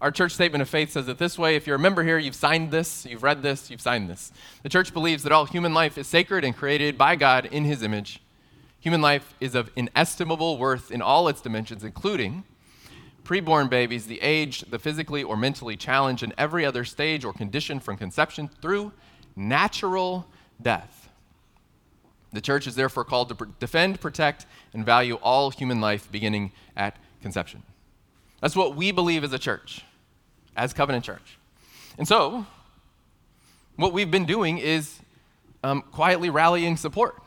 Our 0.00 0.10
church 0.12 0.32
statement 0.32 0.62
of 0.62 0.68
faith 0.68 0.92
says 0.92 1.08
it 1.08 1.18
this 1.18 1.38
way 1.38 1.56
if 1.56 1.66
you're 1.66 1.76
a 1.76 1.80
member 1.80 2.04
here, 2.04 2.18
you've 2.18 2.34
signed 2.34 2.70
this, 2.70 3.06
you've 3.06 3.22
read 3.22 3.42
this, 3.42 3.70
you've 3.70 3.80
signed 3.80 4.10
this. 4.10 4.30
The 4.62 4.68
church 4.68 4.92
believes 4.92 5.22
that 5.22 5.32
all 5.32 5.46
human 5.46 5.74
life 5.74 5.98
is 5.98 6.06
sacred 6.06 6.44
and 6.44 6.54
created 6.54 6.96
by 6.96 7.16
God 7.16 7.46
in 7.46 7.64
his 7.64 7.82
image 7.82 8.20
Human 8.86 9.02
life 9.02 9.34
is 9.40 9.56
of 9.56 9.68
inestimable 9.74 10.58
worth 10.58 10.92
in 10.92 11.02
all 11.02 11.26
its 11.26 11.40
dimensions, 11.40 11.82
including 11.82 12.44
preborn 13.24 13.68
babies, 13.68 14.06
the 14.06 14.22
aged, 14.22 14.70
the 14.70 14.78
physically 14.78 15.24
or 15.24 15.36
mentally 15.36 15.76
challenged, 15.76 16.22
and 16.22 16.32
every 16.38 16.64
other 16.64 16.84
stage 16.84 17.24
or 17.24 17.32
condition 17.32 17.80
from 17.80 17.96
conception 17.96 18.48
through 18.62 18.92
natural 19.34 20.28
death. 20.62 21.08
The 22.32 22.40
church 22.40 22.68
is 22.68 22.76
therefore 22.76 23.04
called 23.04 23.28
to 23.30 23.34
pr- 23.34 23.44
defend, 23.58 24.00
protect, 24.00 24.46
and 24.72 24.86
value 24.86 25.16
all 25.16 25.50
human 25.50 25.80
life 25.80 26.08
beginning 26.12 26.52
at 26.76 26.96
conception. 27.22 27.64
That's 28.40 28.54
what 28.54 28.76
we 28.76 28.92
believe 28.92 29.24
as 29.24 29.32
a 29.32 29.38
church, 29.40 29.82
as 30.56 30.72
Covenant 30.72 31.04
Church. 31.04 31.38
And 31.98 32.06
so, 32.06 32.46
what 33.74 33.92
we've 33.92 34.12
been 34.12 34.26
doing 34.26 34.58
is 34.58 35.00
um, 35.64 35.82
quietly 35.82 36.30
rallying 36.30 36.76
support 36.76 37.20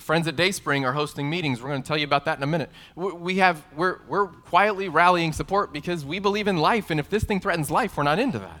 Friends 0.00 0.26
at 0.28 0.36
Dayspring 0.36 0.84
are 0.84 0.92
hosting 0.92 1.30
meetings. 1.30 1.62
We're 1.62 1.68
going 1.68 1.82
to 1.82 1.86
tell 1.88 1.96
you 1.96 2.04
about 2.04 2.24
that 2.24 2.36
in 2.36 2.42
a 2.42 2.48
minute. 2.48 2.70
We 2.96 3.36
have, 3.38 3.64
we're, 3.76 3.98
we're 4.08 4.26
quietly 4.26 4.88
rallying 4.88 5.32
support 5.32 5.72
because 5.72 6.04
we 6.04 6.18
believe 6.18 6.48
in 6.48 6.56
life, 6.58 6.90
and 6.90 6.98
if 6.98 7.08
this 7.08 7.24
thing 7.24 7.40
threatens 7.40 7.70
life, 7.70 7.96
we're 7.96 8.02
not 8.02 8.18
into 8.18 8.38
that. 8.40 8.60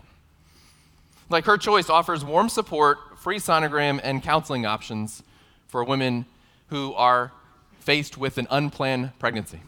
Like 1.28 1.44
Her 1.44 1.58
Choice 1.58 1.90
offers 1.90 2.24
warm 2.24 2.48
support, 2.48 3.18
free 3.18 3.38
sonogram, 3.38 4.00
and 4.02 4.22
counseling 4.22 4.64
options 4.64 5.22
for 5.66 5.84
women 5.84 6.24
who 6.68 6.94
are 6.94 7.32
faced 7.80 8.16
with 8.16 8.38
an 8.38 8.46
unplanned 8.50 9.18
pregnancy. 9.18 9.60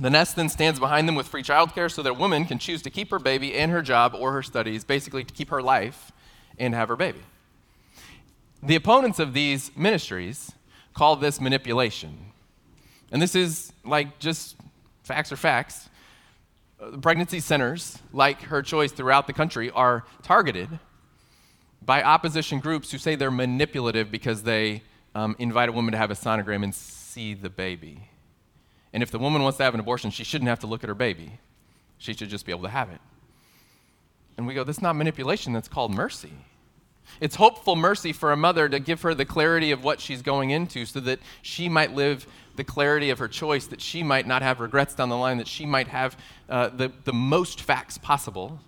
The 0.00 0.08
Nest 0.08 0.36
then 0.36 0.48
stands 0.48 0.80
behind 0.80 1.06
them 1.06 1.14
with 1.14 1.28
free 1.28 1.42
childcare 1.42 1.90
so 1.90 2.02
that 2.02 2.10
a 2.10 2.14
woman 2.14 2.44
can 2.46 2.58
choose 2.58 2.80
to 2.82 2.90
keep 2.90 3.10
her 3.10 3.18
baby 3.18 3.54
and 3.54 3.70
her 3.70 3.82
job 3.82 4.14
or 4.18 4.32
her 4.32 4.42
studies, 4.42 4.84
basically 4.84 5.24
to 5.24 5.34
keep 5.34 5.50
her 5.50 5.62
life 5.62 6.12
and 6.58 6.74
have 6.74 6.88
her 6.88 6.96
baby. 6.96 7.20
The 8.62 8.76
opponents 8.76 9.18
of 9.18 9.34
these 9.34 9.70
ministries 9.76 10.52
call 10.94 11.16
this 11.16 11.40
manipulation. 11.40 12.32
And 13.10 13.20
this 13.20 13.34
is 13.34 13.72
like 13.84 14.18
just 14.18 14.56
facts 15.02 15.32
are 15.32 15.36
facts. 15.36 15.88
Uh, 16.80 16.96
pregnancy 16.98 17.40
centers, 17.40 17.98
like 18.12 18.42
her 18.42 18.62
choice 18.62 18.92
throughout 18.92 19.26
the 19.26 19.32
country, 19.32 19.70
are 19.70 20.04
targeted 20.22 20.68
by 21.84 22.02
opposition 22.02 22.60
groups 22.60 22.92
who 22.92 22.98
say 22.98 23.16
they're 23.16 23.30
manipulative 23.30 24.10
because 24.10 24.44
they 24.44 24.82
um, 25.14 25.34
invite 25.38 25.68
a 25.68 25.72
woman 25.72 25.92
to 25.92 25.98
have 25.98 26.10
a 26.10 26.14
sonogram 26.14 26.62
and 26.62 26.74
see 26.74 27.34
the 27.34 27.50
baby. 27.50 28.08
And 28.92 29.02
if 29.02 29.10
the 29.10 29.18
woman 29.18 29.42
wants 29.42 29.58
to 29.58 29.64
have 29.64 29.74
an 29.74 29.80
abortion, 29.80 30.10
she 30.10 30.24
shouldn't 30.24 30.48
have 30.48 30.60
to 30.60 30.66
look 30.66 30.84
at 30.84 30.88
her 30.88 30.94
baby. 30.94 31.38
She 31.98 32.14
should 32.14 32.28
just 32.28 32.46
be 32.46 32.52
able 32.52 32.62
to 32.62 32.68
have 32.68 32.90
it. 32.90 33.00
And 34.36 34.46
we 34.46 34.54
go, 34.54 34.64
that's 34.64 34.82
not 34.82 34.94
manipulation, 34.94 35.52
that's 35.52 35.68
called 35.68 35.92
mercy. 35.92 36.32
It's 37.20 37.36
hopeful 37.36 37.76
mercy 37.76 38.12
for 38.12 38.32
a 38.32 38.36
mother 38.36 38.68
to 38.68 38.78
give 38.80 39.02
her 39.02 39.14
the 39.14 39.24
clarity 39.24 39.70
of 39.70 39.84
what 39.84 40.00
she's 40.00 40.22
going 40.22 40.50
into 40.50 40.86
so 40.86 41.00
that 41.00 41.20
she 41.42 41.68
might 41.68 41.94
live 41.94 42.26
the 42.56 42.64
clarity 42.64 43.10
of 43.10 43.18
her 43.18 43.28
choice, 43.28 43.66
that 43.66 43.80
she 43.80 44.02
might 44.02 44.26
not 44.26 44.42
have 44.42 44.60
regrets 44.60 44.94
down 44.94 45.08
the 45.08 45.16
line, 45.16 45.38
that 45.38 45.48
she 45.48 45.64
might 45.64 45.88
have 45.88 46.16
uh, 46.48 46.68
the, 46.68 46.92
the 47.04 47.12
most 47.12 47.60
facts 47.60 47.98
possible 47.98 48.60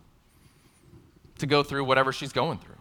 to 1.39 1.47
go 1.47 1.63
through 1.63 1.85
whatever 1.85 2.13
she's 2.13 2.33
going 2.33 2.59
through. 2.59 2.75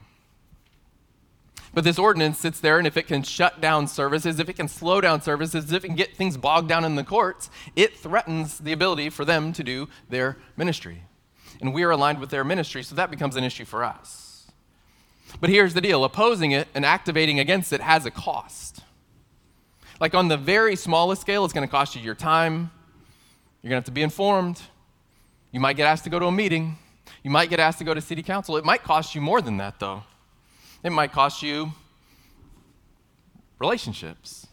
But 1.73 1.83
this 1.83 1.97
ordinance 1.97 2.37
sits 2.37 2.59
there, 2.59 2.77
and 2.77 2.85
if 2.85 2.97
it 2.97 3.07
can 3.07 3.23
shut 3.23 3.59
down 3.59 3.87
services, 3.87 4.39
if 4.39 4.47
it 4.47 4.53
can 4.53 4.67
slow 4.67 5.01
down 5.01 5.21
services, 5.21 5.71
if 5.71 5.83
it 5.83 5.87
can 5.87 5.95
get 5.95 6.15
things 6.15 6.37
bogged 6.37 6.69
down 6.69 6.85
in 6.85 6.95
the 6.95 7.03
courts, 7.03 7.49
it 7.75 7.97
threatens 7.97 8.59
the 8.59 8.73
ability 8.73 9.09
for 9.09 9.25
them 9.25 9.51
to 9.53 9.63
do 9.63 9.89
their 10.09 10.37
ministry. 10.55 11.03
and 11.61 11.73
we 11.73 11.83
are 11.83 11.91
aligned 11.91 12.19
with 12.19 12.29
their 12.29 12.43
ministry, 12.43 12.83
so 12.83 12.95
that 12.95 13.09
becomes 13.09 13.35
an 13.35 13.43
issue 13.43 13.65
for 13.65 13.83
us. 13.83 14.22
But 15.39 15.49
here's 15.49 15.73
the 15.73 15.81
deal 15.81 16.03
opposing 16.03 16.51
it 16.51 16.67
and 16.73 16.85
activating 16.85 17.39
against 17.39 17.73
it 17.73 17.81
has 17.81 18.05
a 18.05 18.11
cost. 18.11 18.81
Like 19.99 20.13
on 20.13 20.27
the 20.27 20.37
very 20.37 20.75
smallest 20.75 21.21
scale, 21.21 21.45
it's 21.45 21.53
going 21.53 21.67
to 21.67 21.71
cost 21.71 21.95
you 21.95 22.01
your 22.01 22.15
time. 22.15 22.71
You're 23.61 23.69
going 23.69 23.77
to 23.77 23.83
have 23.83 23.85
to 23.85 23.91
be 23.91 24.01
informed. 24.01 24.61
You 25.51 25.59
might 25.59 25.77
get 25.77 25.85
asked 25.85 26.03
to 26.05 26.09
go 26.09 26.19
to 26.19 26.25
a 26.25 26.31
meeting. 26.31 26.77
You 27.23 27.29
might 27.29 27.49
get 27.49 27.59
asked 27.59 27.77
to 27.77 27.85
go 27.85 27.93
to 27.93 28.01
city 28.01 28.23
council. 28.23 28.57
It 28.57 28.65
might 28.65 28.83
cost 28.83 29.15
you 29.15 29.21
more 29.21 29.41
than 29.41 29.57
that, 29.57 29.79
though. 29.79 30.03
It 30.83 30.91
might 30.91 31.11
cost 31.11 31.41
you 31.41 31.71
relationships. 33.59 34.47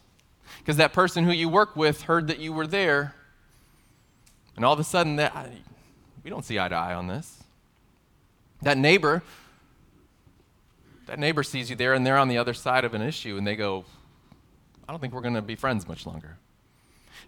Because 0.58 0.76
that 0.76 0.92
person 0.92 1.24
who 1.24 1.32
you 1.32 1.48
work 1.48 1.74
with 1.74 2.02
heard 2.02 2.28
that 2.28 2.38
you 2.38 2.52
were 2.52 2.66
there, 2.66 3.14
and 4.56 4.64
all 4.64 4.72
of 4.72 4.78
a 4.78 4.84
sudden, 4.84 5.16
that, 5.16 5.50
we 6.22 6.30
don't 6.30 6.44
see 6.44 6.58
eye 6.58 6.68
to 6.68 6.74
eye 6.74 6.94
on 6.94 7.08
this. 7.08 7.42
That 8.62 8.76
neighbor, 8.76 9.22
that 11.10 11.18
neighbor 11.18 11.42
sees 11.42 11.68
you 11.68 11.74
there, 11.74 11.92
and 11.92 12.06
they're 12.06 12.16
on 12.16 12.28
the 12.28 12.38
other 12.38 12.54
side 12.54 12.84
of 12.84 12.94
an 12.94 13.02
issue, 13.02 13.36
and 13.36 13.44
they 13.44 13.56
go, 13.56 13.84
I 14.88 14.92
don't 14.92 15.00
think 15.00 15.12
we're 15.12 15.22
going 15.22 15.34
to 15.34 15.42
be 15.42 15.56
friends 15.56 15.88
much 15.88 16.06
longer. 16.06 16.36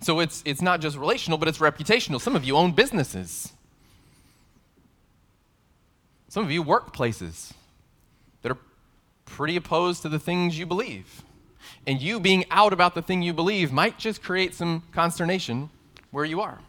So 0.00 0.20
it's, 0.20 0.40
it's 0.46 0.62
not 0.62 0.80
just 0.80 0.96
relational, 0.96 1.36
but 1.36 1.48
it's 1.48 1.58
reputational. 1.58 2.20
Some 2.20 2.36
of 2.36 2.44
you 2.44 2.56
own 2.56 2.72
businesses. 2.72 3.52
Some 6.28 6.44
of 6.44 6.52
you 6.52 6.62
work 6.62 6.92
places 6.92 7.52
that 8.42 8.52
are 8.52 8.58
pretty 9.24 9.56
opposed 9.56 10.02
to 10.02 10.08
the 10.08 10.20
things 10.20 10.56
you 10.56 10.64
believe. 10.64 11.24
And 11.84 12.00
you 12.00 12.20
being 12.20 12.44
out 12.52 12.72
about 12.72 12.94
the 12.94 13.02
thing 13.02 13.20
you 13.20 13.32
believe 13.32 13.72
might 13.72 13.98
just 13.98 14.22
create 14.22 14.54
some 14.54 14.84
consternation 14.92 15.70
where 16.12 16.24
you 16.24 16.40
are. 16.40 16.60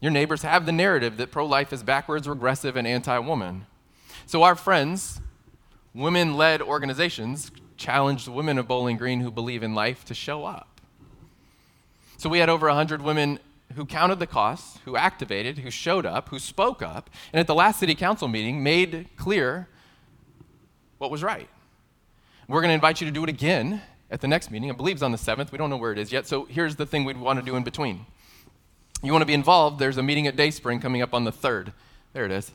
Your 0.00 0.10
neighbors 0.10 0.42
have 0.42 0.66
the 0.66 0.72
narrative 0.72 1.16
that 1.18 1.30
pro 1.30 1.46
life 1.46 1.72
is 1.72 1.84
backwards, 1.84 2.28
regressive, 2.28 2.74
and 2.74 2.88
anti 2.88 3.18
woman. 3.20 3.66
So 4.26 4.42
our 4.42 4.54
friends, 4.54 5.20
women 5.94 6.36
led 6.36 6.62
organizations, 6.62 7.50
challenged 7.76 8.28
women 8.28 8.58
of 8.58 8.68
Bowling 8.68 8.96
Green 8.96 9.20
who 9.20 9.30
believe 9.30 9.62
in 9.62 9.74
life 9.74 10.04
to 10.06 10.14
show 10.14 10.44
up. 10.44 10.80
So 12.16 12.28
we 12.28 12.38
had 12.38 12.48
over 12.48 12.66
100 12.66 13.02
women 13.02 13.38
who 13.74 13.84
counted 13.84 14.18
the 14.18 14.26
costs, 14.26 14.78
who 14.84 14.96
activated, 14.96 15.58
who 15.58 15.70
showed 15.70 16.06
up, 16.06 16.28
who 16.28 16.38
spoke 16.38 16.82
up, 16.82 17.10
and 17.32 17.40
at 17.40 17.46
the 17.46 17.54
last 17.54 17.80
city 17.80 17.94
council 17.94 18.28
meeting 18.28 18.62
made 18.62 19.08
clear 19.16 19.68
what 20.98 21.10
was 21.10 21.22
right. 21.22 21.48
We're 22.48 22.60
going 22.60 22.70
to 22.70 22.74
invite 22.74 23.00
you 23.00 23.06
to 23.06 23.12
do 23.12 23.22
it 23.24 23.28
again 23.28 23.82
at 24.10 24.20
the 24.20 24.28
next 24.28 24.50
meeting. 24.50 24.70
I 24.70 24.74
believe 24.74 24.96
it's 24.96 25.02
on 25.02 25.12
the 25.12 25.18
7th. 25.18 25.50
We 25.50 25.58
don't 25.58 25.70
know 25.70 25.76
where 25.76 25.92
it 25.92 25.98
is 25.98 26.12
yet. 26.12 26.26
So 26.26 26.44
here's 26.44 26.76
the 26.76 26.86
thing 26.86 27.04
we'd 27.04 27.16
want 27.16 27.38
to 27.38 27.44
do 27.44 27.56
in 27.56 27.64
between. 27.64 28.06
You 29.02 29.12
want 29.12 29.22
to 29.22 29.26
be 29.26 29.34
involved, 29.34 29.78
there's 29.78 29.98
a 29.98 30.02
meeting 30.02 30.26
at 30.26 30.36
Dayspring 30.36 30.80
coming 30.80 31.02
up 31.02 31.12
on 31.12 31.24
the 31.24 31.32
3rd. 31.32 31.72
There 32.12 32.24
it 32.24 32.30
is. 32.30 32.52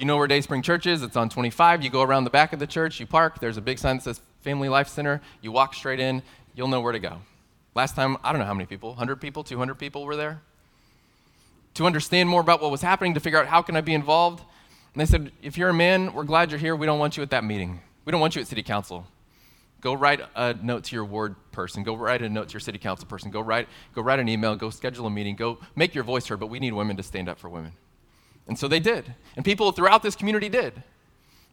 You 0.00 0.06
know 0.06 0.16
where 0.16 0.26
Dayspring 0.26 0.62
Church 0.62 0.86
is, 0.86 1.02
it's 1.02 1.14
on 1.14 1.28
25. 1.28 1.84
You 1.84 1.90
go 1.90 2.00
around 2.00 2.24
the 2.24 2.30
back 2.30 2.54
of 2.54 2.58
the 2.58 2.66
church, 2.66 2.98
you 3.00 3.06
park, 3.06 3.38
there's 3.38 3.58
a 3.58 3.60
big 3.60 3.78
sign 3.78 3.98
that 3.98 4.02
says 4.02 4.22
Family 4.40 4.70
Life 4.70 4.88
Center. 4.88 5.20
You 5.42 5.52
walk 5.52 5.74
straight 5.74 6.00
in, 6.00 6.22
you'll 6.54 6.68
know 6.68 6.80
where 6.80 6.92
to 6.92 6.98
go. 6.98 7.18
Last 7.74 7.96
time, 7.96 8.16
I 8.24 8.32
don't 8.32 8.38
know 8.38 8.46
how 8.46 8.54
many 8.54 8.64
people, 8.64 8.88
100 8.88 9.16
people, 9.16 9.44
200 9.44 9.74
people 9.74 10.06
were 10.06 10.16
there. 10.16 10.40
To 11.74 11.84
understand 11.84 12.30
more 12.30 12.40
about 12.40 12.62
what 12.62 12.70
was 12.70 12.80
happening, 12.80 13.12
to 13.12 13.20
figure 13.20 13.38
out 13.38 13.46
how 13.46 13.60
can 13.60 13.76
I 13.76 13.82
be 13.82 13.92
involved, 13.92 14.42
and 14.94 15.02
they 15.02 15.04
said, 15.04 15.32
if 15.42 15.58
you're 15.58 15.68
a 15.68 15.74
man, 15.74 16.14
we're 16.14 16.24
glad 16.24 16.50
you're 16.50 16.58
here. 16.58 16.74
We 16.74 16.86
don't 16.86 16.98
want 16.98 17.18
you 17.18 17.22
at 17.22 17.28
that 17.32 17.44
meeting. 17.44 17.82
We 18.06 18.10
don't 18.10 18.22
want 18.22 18.34
you 18.34 18.40
at 18.40 18.48
city 18.48 18.62
council. 18.62 19.06
Go 19.82 19.92
write 19.92 20.22
a 20.34 20.54
note 20.54 20.84
to 20.84 20.96
your 20.96 21.04
ward 21.04 21.36
person. 21.52 21.82
Go 21.82 21.94
write 21.94 22.22
a 22.22 22.28
note 22.30 22.48
to 22.48 22.54
your 22.54 22.60
city 22.60 22.78
council 22.78 23.06
person. 23.06 23.30
Go 23.30 23.42
write, 23.42 23.68
go 23.94 24.00
write 24.00 24.18
an 24.18 24.30
email. 24.30 24.56
Go 24.56 24.70
schedule 24.70 25.04
a 25.04 25.10
meeting. 25.10 25.36
Go 25.36 25.58
make 25.76 25.94
your 25.94 26.04
voice 26.04 26.26
heard, 26.26 26.40
but 26.40 26.46
we 26.46 26.58
need 26.58 26.72
women 26.72 26.96
to 26.96 27.02
stand 27.02 27.28
up 27.28 27.38
for 27.38 27.50
women. 27.50 27.72
And 28.46 28.58
so 28.58 28.68
they 28.68 28.80
did. 28.80 29.14
And 29.36 29.44
people 29.44 29.70
throughout 29.72 30.02
this 30.02 30.16
community 30.16 30.48
did. 30.48 30.82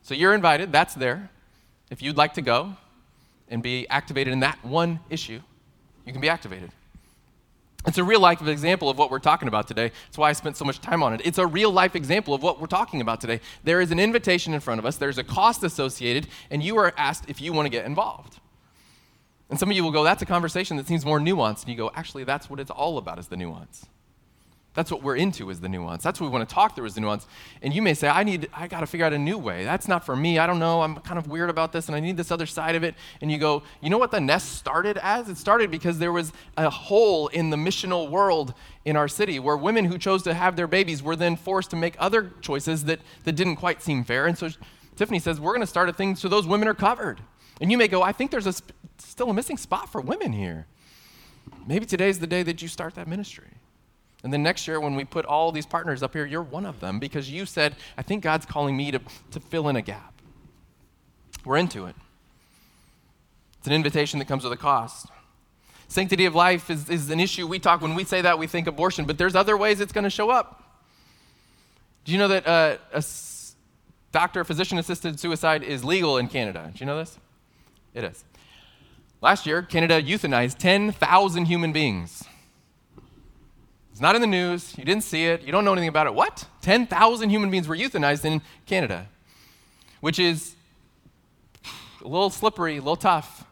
So 0.01 0.13
you're 0.13 0.33
invited. 0.33 0.71
That's 0.71 0.93
there. 0.93 1.29
If 1.89 2.01
you'd 2.01 2.17
like 2.17 2.33
to 2.35 2.41
go 2.41 2.75
and 3.49 3.61
be 3.61 3.87
activated 3.89 4.33
in 4.33 4.39
that 4.41 4.63
one 4.63 4.99
issue, 5.09 5.41
you 6.05 6.11
can 6.11 6.21
be 6.21 6.29
activated. 6.29 6.71
It's 7.85 7.97
a 7.97 8.03
real 8.03 8.19
life 8.19 8.45
example 8.45 8.89
of 8.89 8.97
what 8.97 9.09
we're 9.09 9.19
talking 9.19 9.47
about 9.47 9.67
today. 9.67 9.91
That's 10.07 10.17
why 10.17 10.29
I 10.29 10.33
spent 10.33 10.57
so 10.57 10.65
much 10.65 10.81
time 10.81 11.01
on 11.01 11.13
it. 11.13 11.21
It's 11.23 11.37
a 11.37 11.47
real 11.47 11.71
life 11.71 11.95
example 11.95 12.33
of 12.33 12.43
what 12.43 12.59
we're 12.59 12.67
talking 12.67 12.99
about 12.99 13.21
today. 13.21 13.39
There 13.63 13.79
is 13.79 13.91
an 13.91 13.99
invitation 13.99 14.53
in 14.53 14.59
front 14.59 14.79
of 14.79 14.85
us, 14.85 14.97
there's 14.97 15.17
a 15.17 15.23
cost 15.23 15.63
associated, 15.63 16.27
and 16.51 16.61
you 16.61 16.77
are 16.77 16.93
asked 16.97 17.29
if 17.29 17.39
you 17.39 17.53
want 17.53 17.65
to 17.65 17.69
get 17.69 17.85
involved. 17.85 18.39
And 19.49 19.57
some 19.57 19.69
of 19.69 19.77
you 19.77 19.83
will 19.83 19.91
go, 19.91 20.03
that's 20.03 20.21
a 20.21 20.25
conversation 20.25 20.75
that 20.75 20.87
seems 20.87 21.05
more 21.05 21.19
nuanced. 21.19 21.61
And 21.61 21.69
you 21.69 21.77
go, 21.77 21.89
actually, 21.95 22.25
that's 22.25 22.49
what 22.49 22.59
it's 22.59 22.71
all 22.71 22.97
about 22.97 23.19
is 23.19 23.27
the 23.27 23.37
nuance. 23.37 23.85
That's 24.77 24.91
what 24.91 25.01
we're 25.01 25.15
into 25.15 25.49
is 25.49 25.59
the 25.59 25.67
nuance. 25.67 26.03
That's 26.03 26.21
what 26.21 26.27
we 26.27 26.31
want 26.31 26.47
to 26.47 26.53
talk 26.53 26.75
through 26.75 26.85
is 26.85 26.93
the 26.93 27.01
nuance. 27.01 27.25
And 27.63 27.73
you 27.73 27.81
may 27.81 27.95
say, 27.95 28.09
I 28.09 28.23
need, 28.23 28.47
I 28.53 28.67
got 28.67 28.81
to 28.81 28.85
figure 28.85 29.07
out 29.07 29.11
a 29.11 29.17
new 29.17 29.39
way. 29.39 29.63
That's 29.63 29.87
not 29.87 30.05
for 30.05 30.15
me. 30.15 30.37
I 30.37 30.45
don't 30.45 30.59
know. 30.59 30.83
I'm 30.83 30.97
kind 30.97 31.17
of 31.17 31.25
weird 31.25 31.49
about 31.49 31.71
this 31.71 31.87
and 31.87 31.95
I 31.95 31.99
need 31.99 32.15
this 32.15 32.29
other 32.29 32.45
side 32.45 32.75
of 32.75 32.83
it. 32.83 32.93
And 33.19 33.31
you 33.31 33.39
go, 33.39 33.63
you 33.81 33.89
know 33.89 33.97
what 33.97 34.11
the 34.11 34.21
nest 34.21 34.53
started 34.53 34.99
as? 34.99 35.29
It 35.29 35.37
started 35.37 35.71
because 35.71 35.97
there 35.97 36.11
was 36.11 36.31
a 36.57 36.69
hole 36.69 37.27
in 37.29 37.49
the 37.49 37.57
missional 37.57 38.11
world 38.11 38.53
in 38.85 38.95
our 38.95 39.07
city 39.07 39.39
where 39.39 39.57
women 39.57 39.85
who 39.85 39.97
chose 39.97 40.21
to 40.21 40.35
have 40.35 40.55
their 40.55 40.67
babies 40.67 41.01
were 41.01 41.15
then 41.15 41.37
forced 41.37 41.71
to 41.71 41.75
make 41.75 41.95
other 41.97 42.31
choices 42.41 42.83
that, 42.83 42.99
that 43.23 43.31
didn't 43.31 43.55
quite 43.55 43.81
seem 43.81 44.03
fair. 44.03 44.27
And 44.27 44.37
so 44.37 44.47
Tiffany 44.95 45.17
says, 45.17 45.41
we're 45.41 45.53
going 45.53 45.61
to 45.61 45.65
start 45.65 45.89
a 45.89 45.93
thing 45.93 46.15
so 46.15 46.29
those 46.29 46.45
women 46.45 46.67
are 46.67 46.75
covered. 46.75 47.19
And 47.59 47.71
you 47.71 47.79
may 47.79 47.87
go, 47.87 48.03
I 48.03 48.11
think 48.11 48.29
there's 48.29 48.45
a 48.45 48.53
sp- 48.53 48.77
still 48.99 49.31
a 49.31 49.33
missing 49.33 49.57
spot 49.57 49.91
for 49.91 50.01
women 50.01 50.33
here. 50.33 50.67
Maybe 51.65 51.87
today's 51.87 52.19
the 52.19 52.27
day 52.27 52.43
that 52.43 52.61
you 52.61 52.67
start 52.67 52.93
that 52.93 53.07
ministry. 53.07 53.47
And 54.27 54.33
then 54.33 54.43
next 54.43 54.67
year, 54.67 54.81
when 54.81 54.95
we 54.95 55.05
put 55.05 55.23
all 55.23 55.53
these 55.53 55.65
partners 55.65 56.03
up 56.03 56.11
here, 56.11 56.25
you're 56.25 56.43
one 56.43 56.65
of 56.65 56.81
them 56.81 56.99
because 56.99 57.31
you 57.31 57.45
said, 57.45 57.77
I 57.97 58.01
think 58.01 58.23
God's 58.23 58.45
calling 58.45 58.75
me 58.75 58.91
to, 58.91 58.99
to 59.31 59.39
fill 59.39 59.69
in 59.69 59.77
a 59.77 59.81
gap. 59.81 60.21
We're 61.45 61.55
into 61.55 61.85
it. 61.85 61.95
It's 63.59 63.67
an 63.67 63.71
invitation 63.71 64.19
that 64.19 64.25
comes 64.25 64.43
with 64.43 64.51
a 64.51 64.57
cost. 64.57 65.05
Sanctity 65.87 66.25
of 66.25 66.35
life 66.35 66.69
is, 66.69 66.89
is 66.89 67.09
an 67.09 67.21
issue 67.21 67.47
we 67.47 67.57
talk, 67.57 67.79
when 67.79 67.95
we 67.95 68.03
say 68.03 68.21
that, 68.21 68.37
we 68.37 68.47
think 68.47 68.67
abortion, 68.67 69.05
but 69.05 69.17
there's 69.17 69.33
other 69.33 69.55
ways 69.55 69.79
it's 69.79 69.93
going 69.93 70.03
to 70.03 70.09
show 70.09 70.29
up. 70.29 70.81
Do 72.03 72.11
you 72.11 72.17
know 72.17 72.27
that 72.27 72.45
uh, 72.45 72.77
a 72.91 73.01
doctor, 74.11 74.43
physician 74.43 74.77
assisted 74.77 75.21
suicide 75.21 75.63
is 75.63 75.85
legal 75.85 76.17
in 76.17 76.27
Canada? 76.27 76.69
Do 76.73 76.79
you 76.81 76.85
know 76.85 76.97
this? 76.97 77.17
It 77.93 78.03
is. 78.03 78.25
Last 79.21 79.45
year, 79.45 79.61
Canada 79.61 80.01
euthanized 80.01 80.57
10,000 80.57 81.45
human 81.45 81.71
beings. 81.71 82.25
It's 83.97 84.01
not 84.03 84.13
in 84.13 84.21
the 84.21 84.27
news. 84.27 84.77
You 84.77 84.85
didn't 84.85 85.05
see 85.05 85.25
it. 85.25 85.41
You 85.41 85.51
don't 85.51 85.65
know 85.65 85.71
anything 85.71 85.89
about 85.89 86.05
it. 86.05 86.13
What? 86.13 86.45
10,000 86.61 87.31
human 87.31 87.49
beings 87.49 87.67
were 87.67 87.75
euthanized 87.75 88.25
in 88.25 88.43
Canada, 88.67 89.07
which 90.01 90.19
is 90.19 90.53
a 92.05 92.07
little 92.07 92.29
slippery, 92.29 92.73
a 92.73 92.79
little 92.79 92.95
tough. 92.95 93.43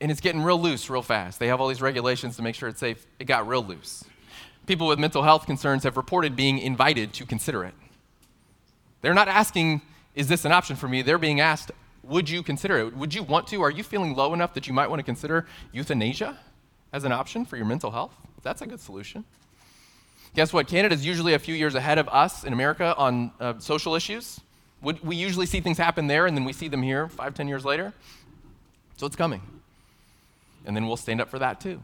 And 0.00 0.10
it's 0.10 0.20
getting 0.20 0.42
real 0.42 0.60
loose 0.60 0.90
real 0.90 1.00
fast. 1.00 1.38
They 1.38 1.46
have 1.46 1.60
all 1.60 1.68
these 1.68 1.80
regulations 1.80 2.34
to 2.38 2.42
make 2.42 2.56
sure 2.56 2.68
it's 2.68 2.80
safe. 2.80 3.06
It 3.20 3.26
got 3.26 3.46
real 3.46 3.62
loose. 3.62 4.02
People 4.66 4.88
with 4.88 4.98
mental 4.98 5.22
health 5.22 5.46
concerns 5.46 5.84
have 5.84 5.96
reported 5.96 6.34
being 6.34 6.58
invited 6.58 7.12
to 7.12 7.24
consider 7.24 7.62
it. 7.62 7.74
They're 9.00 9.14
not 9.14 9.28
asking, 9.28 9.82
is 10.16 10.26
this 10.26 10.44
an 10.44 10.50
option 10.50 10.74
for 10.74 10.88
me? 10.88 11.02
They're 11.02 11.18
being 11.18 11.38
asked, 11.38 11.70
would 12.02 12.28
you 12.28 12.42
consider 12.42 12.78
it? 12.78 12.96
Would 12.96 13.14
you 13.14 13.22
want 13.22 13.46
to? 13.46 13.62
Are 13.62 13.70
you 13.70 13.84
feeling 13.84 14.16
low 14.16 14.34
enough 14.34 14.54
that 14.54 14.66
you 14.66 14.72
might 14.74 14.90
want 14.90 14.98
to 14.98 15.04
consider 15.04 15.46
euthanasia? 15.70 16.36
As 16.92 17.04
an 17.04 17.12
option 17.12 17.44
for 17.44 17.56
your 17.56 17.66
mental 17.66 17.90
health, 17.90 18.12
that's 18.42 18.62
a 18.62 18.66
good 18.66 18.80
solution. 18.80 19.24
Guess 20.34 20.52
what? 20.52 20.68
Canada 20.68 20.94
is 20.94 21.04
usually 21.04 21.34
a 21.34 21.38
few 21.38 21.54
years 21.54 21.74
ahead 21.74 21.98
of 21.98 22.08
us 22.08 22.44
in 22.44 22.52
America 22.52 22.94
on 22.96 23.32
uh, 23.40 23.54
social 23.58 23.94
issues. 23.94 24.40
We 24.80 25.16
usually 25.16 25.46
see 25.46 25.60
things 25.60 25.76
happen 25.76 26.06
there 26.06 26.26
and 26.26 26.36
then 26.36 26.44
we 26.44 26.52
see 26.52 26.68
them 26.68 26.82
here 26.82 27.08
five, 27.08 27.34
ten 27.34 27.48
years 27.48 27.64
later. 27.64 27.92
So 28.96 29.06
it's 29.06 29.16
coming. 29.16 29.42
And 30.64 30.76
then 30.76 30.86
we'll 30.86 30.96
stand 30.96 31.20
up 31.20 31.28
for 31.28 31.38
that 31.38 31.60
too. 31.60 31.80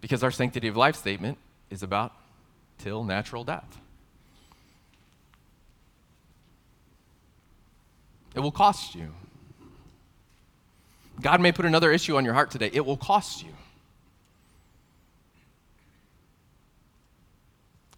Because 0.00 0.24
our 0.24 0.30
sanctity 0.30 0.68
of 0.68 0.76
life 0.76 0.96
statement 0.96 1.38
is 1.70 1.82
about 1.82 2.12
till 2.78 3.04
natural 3.04 3.44
death. 3.44 3.78
It 8.34 8.40
will 8.40 8.52
cost 8.52 8.94
you. 8.94 9.12
God 11.20 11.40
may 11.40 11.52
put 11.52 11.64
another 11.64 11.90
issue 11.90 12.16
on 12.16 12.24
your 12.24 12.34
heart 12.34 12.50
today. 12.50 12.70
It 12.72 12.86
will 12.86 12.96
cost 12.96 13.42
you. 13.42 13.50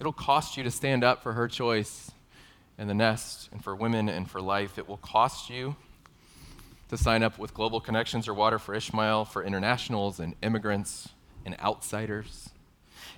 It'll 0.01 0.13
cost 0.13 0.57
you 0.57 0.63
to 0.65 0.71
stand 0.71 1.05
up 1.05 1.23
for 1.23 1.35
her 1.35 1.47
choice 1.47 2.11
and 2.79 2.89
the 2.89 2.95
nest 2.95 3.51
and 3.53 3.63
for 3.63 3.77
women 3.77 4.09
and 4.09 4.29
for 4.29 4.41
life. 4.41 4.79
It 4.79 4.89
will 4.89 4.97
cost 4.97 5.51
you 5.51 5.77
to 6.89 6.97
sign 6.97 7.23
up 7.23 7.39
with 7.39 7.53
Global 7.53 7.81
Connections 7.81 8.27
or 8.27 8.33
Water 8.33 8.59
for 8.59 8.75
Ishmael 8.75 9.27
for 9.27 9.45
internationals 9.45 10.19
and 10.19 10.35
immigrants 10.43 11.11
and 11.45 11.55
outsiders. 11.61 12.49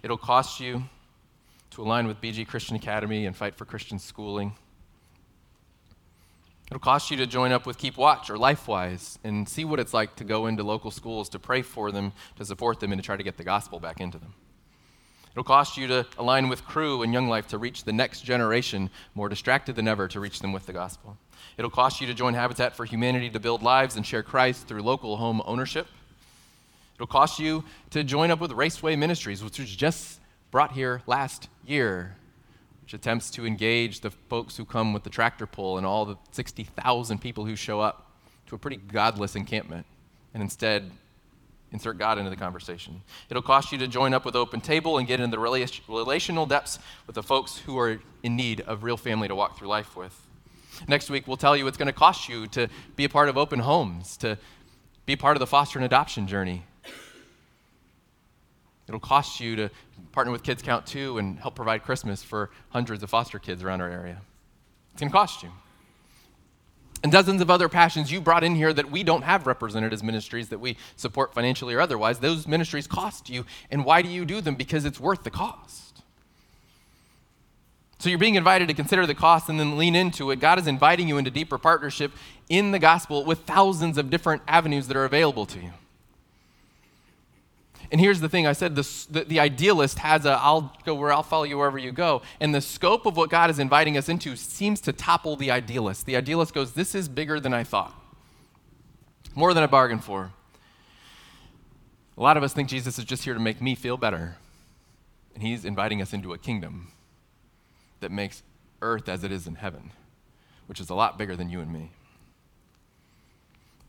It'll 0.02 0.18
cost 0.18 0.58
you 0.58 0.82
to 1.70 1.82
align 1.82 2.08
with 2.08 2.20
BG 2.20 2.48
Christian 2.48 2.74
Academy 2.74 3.26
and 3.26 3.36
fight 3.36 3.54
for 3.54 3.64
Christian 3.64 4.00
schooling. 4.00 4.54
It'll 6.66 6.80
cost 6.80 7.12
you 7.12 7.16
to 7.18 7.26
join 7.26 7.52
up 7.52 7.64
with 7.64 7.78
Keep 7.78 7.96
Watch 7.96 8.28
or 8.28 8.36
LifeWise 8.36 9.18
and 9.22 9.48
see 9.48 9.64
what 9.64 9.78
it's 9.78 9.94
like 9.94 10.16
to 10.16 10.24
go 10.24 10.48
into 10.48 10.64
local 10.64 10.90
schools 10.90 11.28
to 11.28 11.38
pray 11.38 11.62
for 11.62 11.92
them, 11.92 12.12
to 12.36 12.44
support 12.44 12.80
them, 12.80 12.92
and 12.92 13.00
to 13.00 13.06
try 13.06 13.16
to 13.16 13.22
get 13.22 13.36
the 13.36 13.44
gospel 13.44 13.78
back 13.78 14.00
into 14.00 14.18
them. 14.18 14.34
It'll 15.32 15.44
cost 15.44 15.78
you 15.78 15.86
to 15.88 16.06
align 16.18 16.48
with 16.48 16.64
Cru 16.64 17.02
and 17.02 17.12
Young 17.12 17.28
Life 17.28 17.48
to 17.48 17.58
reach 17.58 17.84
the 17.84 17.92
next 17.92 18.20
generation, 18.20 18.90
more 19.14 19.30
distracted 19.30 19.76
than 19.76 19.88
ever, 19.88 20.06
to 20.08 20.20
reach 20.20 20.40
them 20.40 20.52
with 20.52 20.66
the 20.66 20.74
gospel. 20.74 21.16
It'll 21.56 21.70
cost 21.70 22.00
you 22.00 22.06
to 22.06 22.14
join 22.14 22.34
Habitat 22.34 22.76
for 22.76 22.84
Humanity 22.84 23.30
to 23.30 23.40
build 23.40 23.62
lives 23.62 23.96
and 23.96 24.06
share 24.06 24.22
Christ 24.22 24.68
through 24.68 24.82
local 24.82 25.16
home 25.16 25.42
ownership. 25.46 25.86
It'll 26.96 27.06
cost 27.06 27.38
you 27.38 27.64
to 27.90 28.04
join 28.04 28.30
up 28.30 28.40
with 28.40 28.52
Raceway 28.52 28.94
Ministries, 28.96 29.42
which 29.42 29.58
was 29.58 29.74
just 29.74 30.20
brought 30.50 30.72
here 30.72 31.00
last 31.06 31.48
year, 31.66 32.14
which 32.82 32.92
attempts 32.92 33.30
to 33.30 33.46
engage 33.46 34.00
the 34.00 34.10
folks 34.10 34.56
who 34.56 34.66
come 34.66 34.92
with 34.92 35.02
the 35.02 35.10
tractor 35.10 35.46
pull 35.46 35.78
and 35.78 35.86
all 35.86 36.04
the 36.04 36.16
60,000 36.32 37.18
people 37.20 37.46
who 37.46 37.56
show 37.56 37.80
up 37.80 38.10
to 38.48 38.54
a 38.54 38.58
pretty 38.58 38.76
godless 38.76 39.34
encampment 39.34 39.86
and 40.34 40.42
instead 40.42 40.90
insert 41.72 41.98
God 41.98 42.18
into 42.18 42.30
the 42.30 42.36
conversation. 42.36 43.02
It'll 43.30 43.42
cost 43.42 43.72
you 43.72 43.78
to 43.78 43.88
join 43.88 44.14
up 44.14 44.24
with 44.24 44.36
Open 44.36 44.60
Table 44.60 44.98
and 44.98 45.08
get 45.08 45.20
into 45.20 45.36
the 45.36 45.40
relational 45.88 46.46
depths 46.46 46.78
with 47.06 47.14
the 47.14 47.22
folks 47.22 47.58
who 47.58 47.78
are 47.78 48.00
in 48.22 48.36
need 48.36 48.60
of 48.62 48.84
real 48.84 48.96
family 48.96 49.28
to 49.28 49.34
walk 49.34 49.58
through 49.58 49.68
life 49.68 49.96
with. 49.96 50.26
Next 50.86 51.10
week, 51.10 51.26
we'll 51.26 51.36
tell 51.36 51.56
you 51.56 51.66
it's 51.66 51.78
going 51.78 51.86
to 51.86 51.92
cost 51.92 52.28
you 52.28 52.46
to 52.48 52.68
be 52.96 53.04
a 53.04 53.08
part 53.08 53.28
of 53.28 53.36
Open 53.36 53.60
Homes, 53.60 54.16
to 54.18 54.38
be 55.06 55.16
part 55.16 55.36
of 55.36 55.40
the 55.40 55.46
foster 55.46 55.78
and 55.78 55.84
adoption 55.84 56.26
journey. 56.26 56.64
It'll 58.88 59.00
cost 59.00 59.40
you 59.40 59.56
to 59.56 59.70
partner 60.12 60.32
with 60.32 60.42
Kids 60.42 60.62
Count 60.62 60.86
2 60.86 61.18
and 61.18 61.38
help 61.38 61.54
provide 61.54 61.82
Christmas 61.82 62.22
for 62.22 62.50
hundreds 62.70 63.02
of 63.02 63.10
foster 63.10 63.38
kids 63.38 63.62
around 63.62 63.80
our 63.80 63.90
area. 63.90 64.20
It's 64.92 65.00
going 65.00 65.10
to 65.10 65.16
cost 65.16 65.42
you. 65.42 65.50
And 67.02 67.10
dozens 67.10 67.40
of 67.40 67.50
other 67.50 67.68
passions 67.68 68.12
you 68.12 68.20
brought 68.20 68.44
in 68.44 68.54
here 68.54 68.72
that 68.72 68.90
we 68.90 69.02
don't 69.02 69.22
have 69.22 69.46
represented 69.46 69.92
as 69.92 70.02
ministries 70.02 70.50
that 70.50 70.60
we 70.60 70.76
support 70.96 71.34
financially 71.34 71.74
or 71.74 71.80
otherwise. 71.80 72.20
Those 72.20 72.46
ministries 72.46 72.86
cost 72.86 73.28
you. 73.28 73.44
And 73.70 73.84
why 73.84 74.02
do 74.02 74.08
you 74.08 74.24
do 74.24 74.40
them? 74.40 74.54
Because 74.54 74.84
it's 74.84 75.00
worth 75.00 75.24
the 75.24 75.30
cost. 75.30 76.02
So 77.98 78.08
you're 78.08 78.18
being 78.18 78.34
invited 78.34 78.68
to 78.68 78.74
consider 78.74 79.06
the 79.06 79.14
cost 79.14 79.48
and 79.48 79.60
then 79.60 79.78
lean 79.78 79.94
into 79.94 80.30
it. 80.30 80.40
God 80.40 80.58
is 80.58 80.66
inviting 80.66 81.08
you 81.08 81.18
into 81.18 81.30
deeper 81.30 81.58
partnership 81.58 82.12
in 82.48 82.72
the 82.72 82.80
gospel 82.80 83.24
with 83.24 83.40
thousands 83.40 83.96
of 83.98 84.10
different 84.10 84.42
avenues 84.48 84.88
that 84.88 84.96
are 84.96 85.04
available 85.04 85.46
to 85.46 85.58
you. 85.60 85.70
And 87.92 88.00
here's 88.00 88.20
the 88.20 88.28
thing 88.28 88.46
I 88.46 88.54
said 88.54 88.74
the, 88.74 88.88
the, 89.10 89.24
the, 89.24 89.40
idealist 89.40 89.98
has 89.98 90.24
a, 90.24 90.30
I'll 90.30 90.74
go 90.86 90.94
where 90.94 91.12
I'll 91.12 91.22
follow 91.22 91.44
you 91.44 91.58
wherever 91.58 91.76
you 91.76 91.92
go. 91.92 92.22
And 92.40 92.54
the 92.54 92.62
scope 92.62 93.04
of 93.04 93.18
what 93.18 93.28
God 93.28 93.50
is 93.50 93.58
inviting 93.58 93.98
us 93.98 94.08
into 94.08 94.34
seems 94.34 94.80
to 94.80 94.94
topple 94.94 95.36
the 95.36 95.50
idealist. 95.50 96.06
The 96.06 96.16
idealist 96.16 96.54
goes, 96.54 96.72
This 96.72 96.94
is 96.94 97.06
bigger 97.06 97.38
than 97.38 97.52
I 97.52 97.64
thought, 97.64 97.94
more 99.34 99.52
than 99.52 99.62
I 99.62 99.66
bargained 99.66 100.04
for. 100.04 100.32
A 102.16 102.22
lot 102.22 102.38
of 102.38 102.42
us 102.42 102.54
think 102.54 102.70
Jesus 102.70 102.98
is 102.98 103.04
just 103.04 103.24
here 103.24 103.34
to 103.34 103.40
make 103.40 103.60
me 103.60 103.74
feel 103.74 103.98
better. 103.98 104.36
And 105.34 105.42
he's 105.42 105.66
inviting 105.66 106.00
us 106.00 106.14
into 106.14 106.32
a 106.32 106.38
kingdom 106.38 106.92
that 108.00 108.10
makes 108.10 108.42
earth 108.80 109.06
as 109.08 109.22
it 109.22 109.30
is 109.30 109.46
in 109.46 109.56
heaven, 109.56 109.90
which 110.66 110.80
is 110.80 110.88
a 110.88 110.94
lot 110.94 111.18
bigger 111.18 111.36
than 111.36 111.50
you 111.50 111.60
and 111.60 111.70
me. 111.70 111.90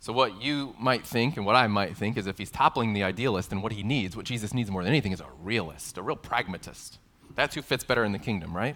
So, 0.04 0.12
what 0.12 0.42
you 0.42 0.76
might 0.78 1.08
think 1.08 1.38
and 1.38 1.46
what 1.46 1.56
I 1.56 1.68
might 1.68 1.96
think 1.96 2.18
is 2.18 2.28
if 2.28 2.38
he's 2.38 2.52
toppling 2.52 2.92
the 2.92 3.04
idealist, 3.04 3.54
and 3.54 3.64
what 3.64 3.72
he 3.72 3.84
needs, 3.84 4.18
what 4.18 4.26
Jesus 4.26 4.54
needs 4.54 4.70
more 4.70 4.84
than 4.84 4.90
anything, 4.90 5.14
is 5.14 5.22
a 5.22 5.28
realist, 5.42 5.98
a 5.98 6.02
real 6.02 6.18
pragmatist. 6.18 7.00
That's 7.36 7.56
who 7.56 7.62
fits 7.62 7.86
better 7.86 8.04
in 8.04 8.12
the 8.12 8.20
kingdom, 8.20 8.54
right? 8.54 8.76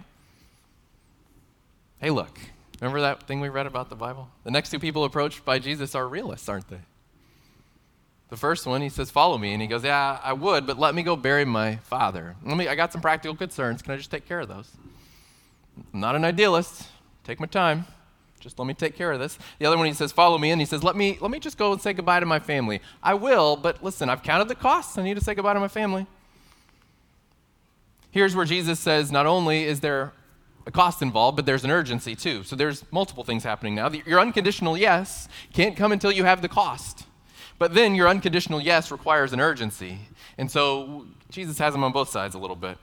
Hey, 1.99 2.11
look, 2.11 2.39
remember 2.79 3.01
that 3.01 3.23
thing 3.23 3.41
we 3.41 3.49
read 3.49 3.67
about 3.67 3.89
the 3.89 3.95
Bible? 3.97 4.29
The 4.45 4.51
next 4.51 4.69
two 4.69 4.79
people 4.79 5.03
approached 5.03 5.43
by 5.43 5.59
Jesus 5.59 5.95
are 5.95 6.07
realists, 6.07 6.47
aren't 6.47 6.69
they? 6.69 6.79
The 8.29 8.37
first 8.37 8.65
one, 8.65 8.81
he 8.81 8.87
says, 8.87 9.11
Follow 9.11 9.37
me. 9.37 9.51
And 9.51 9.61
he 9.61 9.67
goes, 9.67 9.83
Yeah, 9.83 10.21
I 10.23 10.31
would, 10.31 10.65
but 10.65 10.79
let 10.79 10.95
me 10.95 11.03
go 11.03 11.17
bury 11.17 11.43
my 11.43 11.75
father. 11.75 12.37
Let 12.45 12.55
me, 12.55 12.69
I 12.69 12.75
got 12.75 12.93
some 12.93 13.01
practical 13.01 13.35
concerns. 13.35 13.81
Can 13.81 13.91
I 13.91 13.97
just 13.97 14.11
take 14.11 14.25
care 14.25 14.39
of 14.39 14.47
those? 14.47 14.71
I'm 15.93 15.99
not 15.99 16.15
an 16.15 16.23
idealist. 16.23 16.87
Take 17.25 17.41
my 17.41 17.47
time. 17.47 17.85
Just 18.39 18.59
let 18.59 18.67
me 18.67 18.73
take 18.73 18.95
care 18.95 19.11
of 19.11 19.19
this. 19.19 19.37
The 19.59 19.65
other 19.65 19.77
one, 19.77 19.87
he 19.87 19.93
says, 19.93 20.11
Follow 20.11 20.37
me. 20.37 20.51
And 20.51 20.61
he 20.61 20.65
says, 20.65 20.83
let 20.83 20.95
me, 20.95 21.17
let 21.21 21.31
me 21.31 21.39
just 21.39 21.57
go 21.57 21.73
and 21.73 21.81
say 21.81 21.93
goodbye 21.93 22.19
to 22.19 22.25
my 22.25 22.39
family. 22.39 22.81
I 23.01 23.15
will, 23.15 23.55
but 23.55 23.83
listen, 23.83 24.09
I've 24.09 24.23
counted 24.23 24.47
the 24.47 24.55
costs. 24.55 24.97
I 24.97 25.03
need 25.03 25.17
to 25.17 25.23
say 25.23 25.33
goodbye 25.33 25.53
to 25.53 25.59
my 25.59 25.67
family. 25.67 26.05
Here's 28.11 28.35
where 28.35 28.45
Jesus 28.45 28.79
says, 28.79 29.11
Not 29.11 29.25
only 29.25 29.63
is 29.63 29.79
there 29.79 30.13
a 30.65 30.71
cost 30.71 31.01
involved, 31.01 31.35
but 31.35 31.45
there's 31.45 31.63
an 31.63 31.71
urgency 31.71 32.15
too. 32.15 32.43
So 32.43 32.55
there's 32.55 32.83
multiple 32.91 33.23
things 33.23 33.43
happening 33.43 33.75
now. 33.75 33.89
Your 33.89 34.19
unconditional 34.19 34.77
yes 34.77 35.27
can't 35.53 35.75
come 35.75 35.91
until 35.91 36.11
you 36.11 36.25
have 36.25 36.41
the 36.41 36.49
cost. 36.49 37.05
But 37.59 37.73
then 37.73 37.95
your 37.95 38.07
unconditional 38.07 38.61
yes 38.61 38.91
requires 38.91 39.33
an 39.33 39.39
urgency. 39.39 39.99
And 40.37 40.51
so 40.51 41.07
Jesus 41.31 41.57
has 41.57 41.73
them 41.73 41.83
on 41.83 41.91
both 41.91 42.09
sides 42.09 42.35
a 42.35 42.37
little 42.37 42.55
bit. 42.55 42.77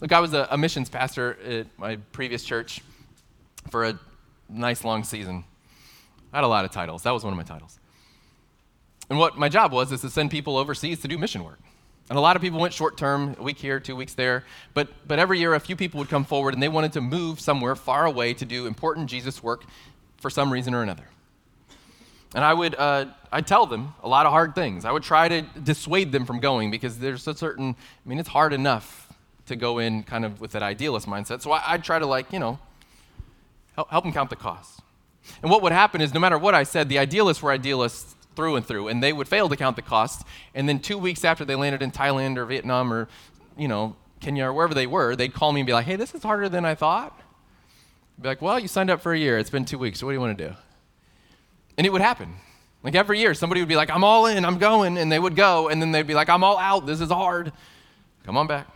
Look, 0.00 0.12
I 0.12 0.20
was 0.20 0.34
a, 0.34 0.46
a 0.50 0.58
missions 0.58 0.90
pastor 0.90 1.38
at 1.44 1.66
my 1.78 1.96
previous 2.12 2.44
church 2.44 2.82
for 3.70 3.84
a 3.84 3.98
nice 4.50 4.84
long 4.84 5.04
season. 5.04 5.44
I 6.32 6.38
had 6.38 6.44
a 6.44 6.48
lot 6.48 6.64
of 6.64 6.70
titles. 6.70 7.02
That 7.02 7.12
was 7.12 7.24
one 7.24 7.32
of 7.32 7.36
my 7.36 7.42
titles. 7.42 7.78
And 9.08 9.18
what 9.18 9.36
my 9.36 9.48
job 9.48 9.72
was 9.72 9.90
is 9.92 10.00
to 10.02 10.10
send 10.10 10.30
people 10.30 10.56
overseas 10.56 11.00
to 11.00 11.08
do 11.08 11.18
mission 11.18 11.44
work. 11.44 11.58
And 12.08 12.18
a 12.18 12.20
lot 12.20 12.36
of 12.36 12.42
people 12.42 12.60
went 12.60 12.74
short 12.74 12.96
term, 12.96 13.36
a 13.38 13.42
week 13.42 13.58
here, 13.58 13.80
two 13.80 13.96
weeks 13.96 14.14
there. 14.14 14.44
But, 14.74 14.88
but 15.06 15.18
every 15.18 15.38
year, 15.38 15.54
a 15.54 15.60
few 15.60 15.76
people 15.76 15.98
would 15.98 16.08
come 16.08 16.24
forward 16.24 16.54
and 16.54 16.62
they 16.62 16.68
wanted 16.68 16.92
to 16.94 17.00
move 17.00 17.40
somewhere 17.40 17.76
far 17.76 18.04
away 18.04 18.34
to 18.34 18.44
do 18.44 18.66
important 18.66 19.08
Jesus 19.08 19.42
work 19.42 19.64
for 20.18 20.30
some 20.30 20.52
reason 20.52 20.74
or 20.74 20.82
another. 20.82 21.04
And 22.34 22.44
I 22.44 22.54
would 22.54 22.76
uh, 22.76 23.06
I'd 23.32 23.46
tell 23.46 23.66
them 23.66 23.94
a 24.02 24.08
lot 24.08 24.26
of 24.26 24.32
hard 24.32 24.54
things. 24.54 24.84
I 24.84 24.90
would 24.90 25.04
try 25.04 25.28
to 25.28 25.42
dissuade 25.42 26.10
them 26.10 26.24
from 26.24 26.40
going 26.40 26.70
because 26.70 26.98
there's 26.98 27.26
a 27.28 27.34
certain, 27.34 27.76
I 28.04 28.08
mean, 28.08 28.18
it's 28.18 28.28
hard 28.28 28.52
enough 28.52 29.08
to 29.46 29.56
go 29.56 29.78
in 29.78 30.02
kind 30.02 30.24
of 30.24 30.40
with 30.40 30.52
that 30.52 30.62
idealist 30.62 31.06
mindset. 31.06 31.42
So 31.42 31.52
I, 31.52 31.62
I'd 31.68 31.84
try 31.84 31.98
to, 32.00 32.06
like, 32.06 32.32
you 32.32 32.40
know, 32.40 32.58
Help, 33.88 34.04
them 34.04 34.12
count 34.12 34.30
the 34.30 34.36
costs. 34.36 34.80
And 35.42 35.50
what 35.50 35.62
would 35.62 35.72
happen 35.72 36.00
is 36.00 36.12
no 36.12 36.20
matter 36.20 36.38
what 36.38 36.54
I 36.54 36.64
said, 36.64 36.88
the 36.88 36.98
idealists 36.98 37.42
were 37.42 37.52
idealists 37.52 38.16
through 38.36 38.56
and 38.56 38.66
through, 38.66 38.88
and 38.88 39.02
they 39.02 39.12
would 39.12 39.28
fail 39.28 39.48
to 39.48 39.56
count 39.56 39.76
the 39.76 39.82
costs. 39.82 40.24
And 40.54 40.68
then 40.68 40.80
two 40.80 40.98
weeks 40.98 41.24
after 41.24 41.44
they 41.44 41.54
landed 41.54 41.82
in 41.82 41.90
Thailand 41.90 42.36
or 42.36 42.46
Vietnam 42.46 42.92
or, 42.92 43.08
you 43.56 43.68
know, 43.68 43.96
Kenya 44.20 44.46
or 44.46 44.52
wherever 44.52 44.74
they 44.74 44.86
were, 44.86 45.16
they'd 45.16 45.32
call 45.32 45.52
me 45.52 45.60
and 45.60 45.66
be 45.66 45.72
like, 45.72 45.86
hey, 45.86 45.96
this 45.96 46.14
is 46.14 46.22
harder 46.22 46.48
than 46.48 46.64
I 46.64 46.74
thought. 46.74 47.18
I'd 48.18 48.22
be 48.22 48.28
like, 48.28 48.42
well, 48.42 48.58
you 48.58 48.68
signed 48.68 48.90
up 48.90 49.00
for 49.00 49.12
a 49.12 49.18
year. 49.18 49.38
It's 49.38 49.50
been 49.50 49.64
two 49.64 49.78
weeks. 49.78 50.00
So 50.00 50.06
what 50.06 50.12
do 50.12 50.14
you 50.14 50.20
want 50.20 50.36
to 50.36 50.48
do? 50.48 50.54
And 51.78 51.86
it 51.86 51.90
would 51.90 52.02
happen. 52.02 52.34
Like 52.82 52.94
every 52.94 53.18
year, 53.18 53.34
somebody 53.34 53.60
would 53.60 53.68
be 53.68 53.76
like, 53.76 53.90
I'm 53.90 54.04
all 54.04 54.26
in, 54.26 54.44
I'm 54.44 54.58
going. 54.58 54.98
And 54.98 55.10
they 55.10 55.18
would 55.18 55.36
go. 55.36 55.68
And 55.68 55.80
then 55.80 55.92
they'd 55.92 56.06
be 56.06 56.14
like, 56.14 56.28
I'm 56.28 56.44
all 56.44 56.58
out. 56.58 56.86
This 56.86 57.00
is 57.00 57.10
hard. 57.10 57.52
Come 58.24 58.36
on 58.36 58.46
back. 58.46 58.66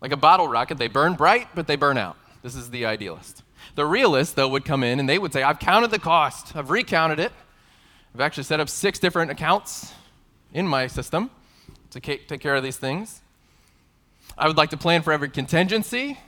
Like 0.00 0.12
a 0.12 0.16
bottle 0.16 0.48
rocket, 0.48 0.76
they 0.76 0.88
burn 0.88 1.14
bright, 1.14 1.48
but 1.54 1.66
they 1.66 1.76
burn 1.76 1.96
out. 1.96 2.16
This 2.44 2.56
is 2.56 2.68
the 2.68 2.84
idealist. 2.84 3.42
The 3.74 3.86
realist, 3.86 4.36
though, 4.36 4.48
would 4.48 4.66
come 4.66 4.84
in 4.84 5.00
and 5.00 5.08
they 5.08 5.18
would 5.18 5.32
say, 5.32 5.42
I've 5.42 5.58
counted 5.58 5.90
the 5.90 5.98
cost, 5.98 6.54
I've 6.54 6.68
recounted 6.68 7.18
it. 7.18 7.32
I've 8.14 8.20
actually 8.20 8.44
set 8.44 8.60
up 8.60 8.68
six 8.68 8.98
different 8.98 9.30
accounts 9.30 9.94
in 10.52 10.68
my 10.68 10.86
system 10.86 11.30
to 11.90 12.00
take 12.00 12.40
care 12.40 12.54
of 12.54 12.62
these 12.62 12.76
things. 12.76 13.22
I 14.36 14.46
would 14.46 14.58
like 14.58 14.68
to 14.70 14.76
plan 14.76 15.00
for 15.00 15.10
every 15.10 15.30
contingency. 15.30 16.18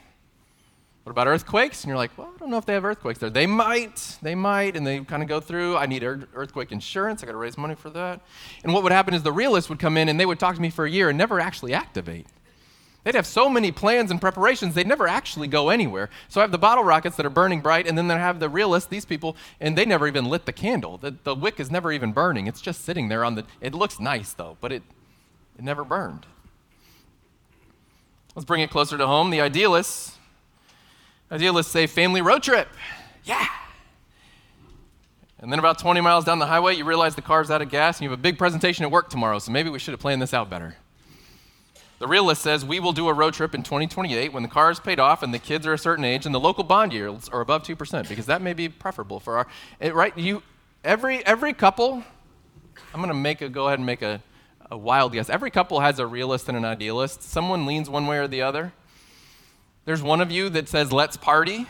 What 1.03 1.11
about 1.11 1.27
earthquakes? 1.27 1.85
And 1.85 1.91
you're 1.91 1.99
like, 1.99 2.17
well, 2.17 2.33
I 2.35 2.39
don't 2.39 2.51
know 2.51 2.57
if 2.57 2.65
they 2.65 2.73
have 2.73 2.87
earthquakes 2.87 3.19
there. 3.19 3.29
They 3.29 3.47
might, 3.47 4.17
they 4.23 4.35
might, 4.35 4.75
and 4.75 4.87
they 4.87 5.01
kind 5.01 5.23
of 5.23 5.29
go 5.29 5.39
through. 5.39 5.77
I 5.77 5.85
need 5.85 6.03
earthquake 6.03 6.73
insurance. 6.73 7.23
I 7.23 7.27
got 7.27 7.33
to 7.33 7.39
raise 7.39 7.59
money 7.59 7.75
for 7.75 7.91
that. 7.91 8.23
And 8.65 8.73
what 8.73 8.83
would 8.85 8.93
happen 8.93 9.13
is 9.13 9.23
the 9.23 9.33
realist 9.33 9.69
would 9.69 9.79
come 9.79 9.99
in 9.99 10.09
and 10.09 10.19
they 10.19 10.27
would 10.27 10.41
talk 10.41 10.55
to 10.55 10.63
me 10.63 10.71
for 10.71 10.87
a 10.87 10.91
year 10.91 11.11
and 11.11 11.19
never 11.19 11.41
actually 11.41 11.75
activate. 11.75 12.27
They'd 13.07 13.15
have 13.15 13.25
so 13.25 13.49
many 13.49 13.71
plans 13.71 14.11
and 14.11 14.21
preparations, 14.21 14.75
they'd 14.75 14.85
never 14.85 15.07
actually 15.07 15.47
go 15.47 15.69
anywhere. 15.69 16.11
So 16.29 16.41
I 16.41 16.43
have 16.43 16.51
the 16.51 16.59
bottle 16.59 16.83
rockets 16.83 17.15
that 17.15 17.25
are 17.25 17.31
burning 17.31 17.61
bright, 17.61 17.87
and 17.87 17.97
then 17.97 18.11
I 18.11 18.19
have 18.19 18.41
the 18.41 18.49
realists, 18.49 18.89
these 18.89 19.05
people, 19.05 19.37
and 19.61 19.79
they 19.79 19.85
never 19.85 20.09
even 20.09 20.25
lit 20.25 20.45
the 20.45 20.53
candle. 20.53 20.99
The, 20.99 21.15
the 21.23 21.33
wick 21.33 21.61
is 21.61 21.71
never 21.71 21.93
even 21.93 22.11
burning. 22.11 22.49
It's 22.49 22.61
just 22.61 22.85
sitting 22.85 23.07
there 23.07 23.25
on 23.25 23.37
the. 23.37 23.45
It 23.61 23.75
looks 23.75 24.01
nice, 24.01 24.33
though, 24.33 24.57
but 24.61 24.73
it, 24.73 24.83
it 25.57 25.63
never 25.63 25.85
burned. 25.85 26.27
Let's 28.35 28.45
bring 28.45 28.63
it 28.63 28.71
closer 28.71 28.99
to 28.99 29.07
home. 29.07 29.31
The 29.31 29.41
idealists, 29.41 30.17
idealists 31.31 31.71
say 31.71 31.87
family 31.87 32.23
road 32.23 32.43
trip. 32.43 32.67
Yeah. 33.23 33.47
And 35.39 35.53
then 35.53 35.61
about 35.61 35.79
20 35.79 36.01
miles 36.01 36.25
down 36.25 36.41
the 36.41 36.47
highway, 36.47 36.75
you 36.75 36.85
realize 36.85 37.15
the 37.15 37.23
car's 37.23 37.53
out 37.53 37.63
of 37.63 37.71
gas, 37.71 37.99
and 37.99 38.03
you 38.03 38.11
have 38.11 38.19
a 38.19 38.23
big 38.23 38.37
presentation 38.37 38.85
at 38.85 38.91
work 38.91 39.11
tomorrow, 39.11 39.39
so 39.39 39.53
maybe 39.53 39.71
we 39.71 39.79
should 39.79 39.93
have 39.93 40.01
planned 40.01 40.21
this 40.21 40.35
out 40.35 40.51
better. 40.51 40.75
The 41.99 42.07
realist 42.07 42.43
says 42.43 42.65
we 42.65 42.79
will 42.79 42.93
do 42.93 43.09
a 43.09 43.15
road 43.15 43.35
trip 43.35 43.55
in 43.55 43.63
2028 43.63 44.33
when 44.33 44.43
the 44.43 44.49
car 44.49 44.71
is 44.71 44.79
paid 44.79 45.01
off 45.01 45.23
and 45.23 45.33
the 45.33 45.39
kids 45.39 45.67
are 45.67 45.73
a 45.73 45.79
certain 45.79 46.05
age 46.05 46.27
and 46.27 46.35
the 46.35 46.41
local 46.41 46.63
bond 46.63 46.93
yields 46.93 47.29
are 47.29 47.41
above 47.41 47.63
2% 47.63 48.09
because 48.09 48.27
that 48.27 48.43
may 48.43 48.53
be 48.53 48.69
preferable 48.69 49.19
for 49.19 49.39
our 49.39 49.47
it, 49.81 49.95
right 49.95 50.17
you 50.19 50.43
every 50.85 51.25
every 51.25 51.55
couple 51.55 52.05
I'm 52.93 53.01
going 53.01 53.09
to 53.09 53.15
make 53.15 53.41
a 53.41 53.49
go 53.49 53.67
ahead 53.67 53.79
and 53.79 53.87
make 53.87 54.03
a, 54.03 54.23
a 54.71 54.77
wild 54.77 55.13
guess. 55.13 55.31
Every 55.31 55.51
couple 55.51 55.81
has 55.81 55.99
a 55.99 56.07
realist 56.07 56.49
and 56.49 56.57
an 56.57 56.65
idealist. 56.67 57.23
Someone 57.23 57.65
leans 57.65 57.89
one 57.89 58.07
way 58.07 58.19
or 58.19 58.29
the 58.29 58.43
other. 58.43 58.73
There's 59.87 60.03
one 60.03 60.21
of 60.21 60.31
you 60.31 60.51
that 60.51 60.69
says 60.69 60.93
let's 60.93 61.17
party. 61.17 61.67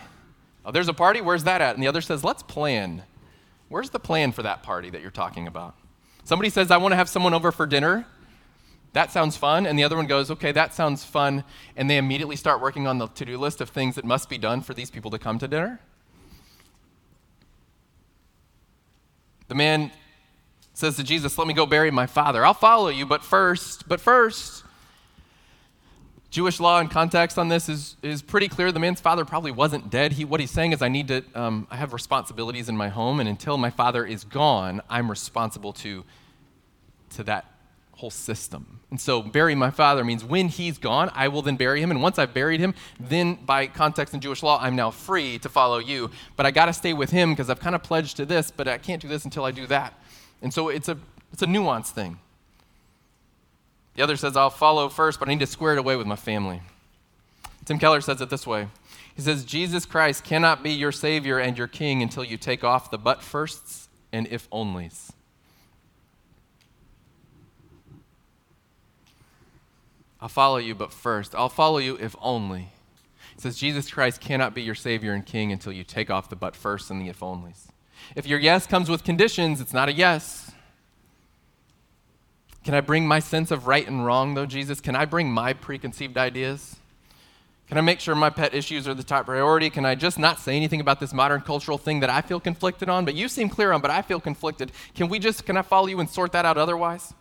Oh, 0.66 0.72
there's 0.72 0.88
a 0.88 0.94
party? 0.94 1.20
Where's 1.20 1.44
that 1.44 1.60
at? 1.60 1.76
And 1.76 1.82
the 1.82 1.86
other 1.86 2.00
says, 2.00 2.24
Let's 2.24 2.42
plan. 2.42 3.04
Where's 3.68 3.90
the 3.90 4.00
plan 4.00 4.32
for 4.32 4.42
that 4.42 4.64
party 4.64 4.90
that 4.90 5.00
you're 5.00 5.10
talking 5.12 5.46
about? 5.46 5.76
Somebody 6.24 6.50
says, 6.50 6.72
I 6.72 6.76
want 6.76 6.92
to 6.92 6.96
have 6.96 7.08
someone 7.08 7.34
over 7.34 7.52
for 7.52 7.66
dinner. 7.66 8.04
That 8.96 9.12
sounds 9.12 9.36
fun. 9.36 9.66
And 9.66 9.78
the 9.78 9.84
other 9.84 9.94
one 9.94 10.06
goes, 10.06 10.30
Okay, 10.30 10.52
that 10.52 10.72
sounds 10.72 11.04
fun. 11.04 11.44
And 11.76 11.90
they 11.90 11.98
immediately 11.98 12.34
start 12.34 12.62
working 12.62 12.86
on 12.86 12.96
the 12.96 13.08
to 13.08 13.26
do 13.26 13.36
list 13.36 13.60
of 13.60 13.68
things 13.68 13.94
that 13.96 14.06
must 14.06 14.30
be 14.30 14.38
done 14.38 14.62
for 14.62 14.72
these 14.72 14.90
people 14.90 15.10
to 15.10 15.18
come 15.18 15.38
to 15.38 15.46
dinner. 15.46 15.80
The 19.48 19.54
man 19.54 19.92
says 20.72 20.96
to 20.96 21.04
Jesus, 21.04 21.36
Let 21.36 21.46
me 21.46 21.52
go 21.52 21.66
bury 21.66 21.90
my 21.90 22.06
father. 22.06 22.42
I'll 22.42 22.54
follow 22.54 22.88
you, 22.88 23.04
but 23.04 23.22
first, 23.22 23.86
but 23.86 24.00
first, 24.00 24.64
Jewish 26.30 26.58
law 26.58 26.80
and 26.80 26.90
context 26.90 27.38
on 27.38 27.48
this 27.48 27.68
is, 27.68 27.96
is 28.02 28.22
pretty 28.22 28.48
clear. 28.48 28.72
The 28.72 28.80
man's 28.80 29.02
father 29.02 29.26
probably 29.26 29.50
wasn't 29.50 29.90
dead. 29.90 30.12
He, 30.12 30.24
what 30.24 30.40
he's 30.40 30.50
saying 30.50 30.72
is, 30.72 30.80
I 30.80 30.88
need 30.88 31.08
to, 31.08 31.22
um, 31.34 31.66
I 31.70 31.76
have 31.76 31.92
responsibilities 31.92 32.70
in 32.70 32.78
my 32.78 32.88
home, 32.88 33.20
and 33.20 33.28
until 33.28 33.58
my 33.58 33.68
father 33.68 34.06
is 34.06 34.24
gone, 34.24 34.80
I'm 34.88 35.10
responsible 35.10 35.74
to, 35.74 36.02
to 37.10 37.24
that 37.24 37.55
whole 37.96 38.10
system. 38.10 38.80
And 38.90 39.00
so, 39.00 39.22
bury 39.22 39.54
my 39.54 39.70
father 39.70 40.04
means 40.04 40.22
when 40.22 40.48
he's 40.48 40.78
gone, 40.78 41.10
I 41.14 41.28
will 41.28 41.42
then 41.42 41.56
bury 41.56 41.80
him. 41.80 41.90
And 41.90 42.02
once 42.02 42.18
I've 42.18 42.34
buried 42.34 42.60
him, 42.60 42.74
then 43.00 43.34
by 43.34 43.66
context 43.66 44.14
in 44.14 44.20
Jewish 44.20 44.42
law, 44.42 44.58
I'm 44.60 44.76
now 44.76 44.90
free 44.90 45.38
to 45.40 45.48
follow 45.48 45.78
you. 45.78 46.10
But 46.36 46.46
I 46.46 46.50
got 46.50 46.66
to 46.66 46.72
stay 46.72 46.92
with 46.92 47.10
him 47.10 47.30
because 47.30 47.50
I've 47.50 47.60
kind 47.60 47.74
of 47.74 47.82
pledged 47.82 48.16
to 48.18 48.26
this, 48.26 48.50
but 48.50 48.68
I 48.68 48.78
can't 48.78 49.02
do 49.02 49.08
this 49.08 49.24
until 49.24 49.44
I 49.44 49.50
do 49.50 49.66
that. 49.66 49.94
And 50.42 50.52
so, 50.52 50.68
it's 50.68 50.88
a, 50.88 50.98
it's 51.32 51.42
a 51.42 51.46
nuanced 51.46 51.90
thing. 51.90 52.18
The 53.96 54.02
other 54.02 54.16
says, 54.16 54.36
I'll 54.36 54.50
follow 54.50 54.90
first, 54.90 55.18
but 55.18 55.28
I 55.28 55.32
need 55.32 55.40
to 55.40 55.46
square 55.46 55.72
it 55.72 55.78
away 55.78 55.96
with 55.96 56.06
my 56.06 56.16
family. 56.16 56.60
Tim 57.64 57.78
Keller 57.78 58.00
says 58.00 58.20
it 58.20 58.30
this 58.30 58.46
way 58.46 58.68
He 59.14 59.22
says, 59.22 59.44
Jesus 59.44 59.86
Christ 59.86 60.22
cannot 60.22 60.62
be 60.62 60.70
your 60.70 60.92
Savior 60.92 61.38
and 61.38 61.56
your 61.56 61.66
King 61.66 62.02
until 62.02 62.24
you 62.24 62.36
take 62.36 62.62
off 62.62 62.90
the 62.90 62.98
but 62.98 63.22
firsts 63.22 63.88
and 64.12 64.26
if 64.28 64.48
onlys. 64.50 65.12
I'll 70.26 70.30
follow 70.30 70.56
you, 70.56 70.74
but 70.74 70.92
first, 70.92 71.36
I'll 71.36 71.48
follow 71.48 71.78
you 71.78 71.96
if 72.00 72.16
only. 72.20 72.70
Says, 73.36 73.56
Jesus 73.56 73.88
Christ 73.88 74.20
cannot 74.20 74.56
be 74.56 74.62
your 74.62 74.74
Savior 74.74 75.12
and 75.12 75.24
King 75.24 75.52
until 75.52 75.72
you 75.72 75.84
take 75.84 76.10
off 76.10 76.28
the 76.28 76.34
but 76.34 76.56
first 76.56 76.90
and 76.90 77.00
the 77.00 77.08
if 77.08 77.20
onlys. 77.20 77.68
If 78.16 78.26
your 78.26 78.40
yes 78.40 78.66
comes 78.66 78.88
with 78.88 79.04
conditions, 79.04 79.60
it's 79.60 79.72
not 79.72 79.88
a 79.88 79.92
yes. 79.92 80.50
Can 82.64 82.74
I 82.74 82.80
bring 82.80 83.06
my 83.06 83.20
sense 83.20 83.52
of 83.52 83.68
right 83.68 83.86
and 83.86 84.04
wrong, 84.04 84.34
though, 84.34 84.46
Jesus? 84.46 84.80
Can 84.80 84.96
I 84.96 85.04
bring 85.04 85.30
my 85.30 85.52
preconceived 85.52 86.18
ideas? 86.18 86.74
Can 87.68 87.78
I 87.78 87.82
make 87.82 88.00
sure 88.00 88.16
my 88.16 88.30
pet 88.30 88.52
issues 88.52 88.88
are 88.88 88.94
the 88.94 89.04
top 89.04 89.26
priority? 89.26 89.70
Can 89.70 89.84
I 89.84 89.94
just 89.94 90.18
not 90.18 90.40
say 90.40 90.56
anything 90.56 90.80
about 90.80 90.98
this 90.98 91.12
modern 91.12 91.42
cultural 91.42 91.78
thing 91.78 92.00
that 92.00 92.10
I 92.10 92.20
feel 92.20 92.40
conflicted 92.40 92.88
on, 92.88 93.04
but 93.04 93.14
you 93.14 93.28
seem 93.28 93.48
clear 93.48 93.70
on, 93.70 93.80
but 93.80 93.92
I 93.92 94.02
feel 94.02 94.18
conflicted? 94.18 94.72
Can 94.96 95.08
we 95.08 95.20
just, 95.20 95.46
can 95.46 95.56
I 95.56 95.62
follow 95.62 95.86
you 95.86 96.00
and 96.00 96.10
sort 96.10 96.32
that 96.32 96.44
out 96.44 96.58
otherwise? 96.58 97.14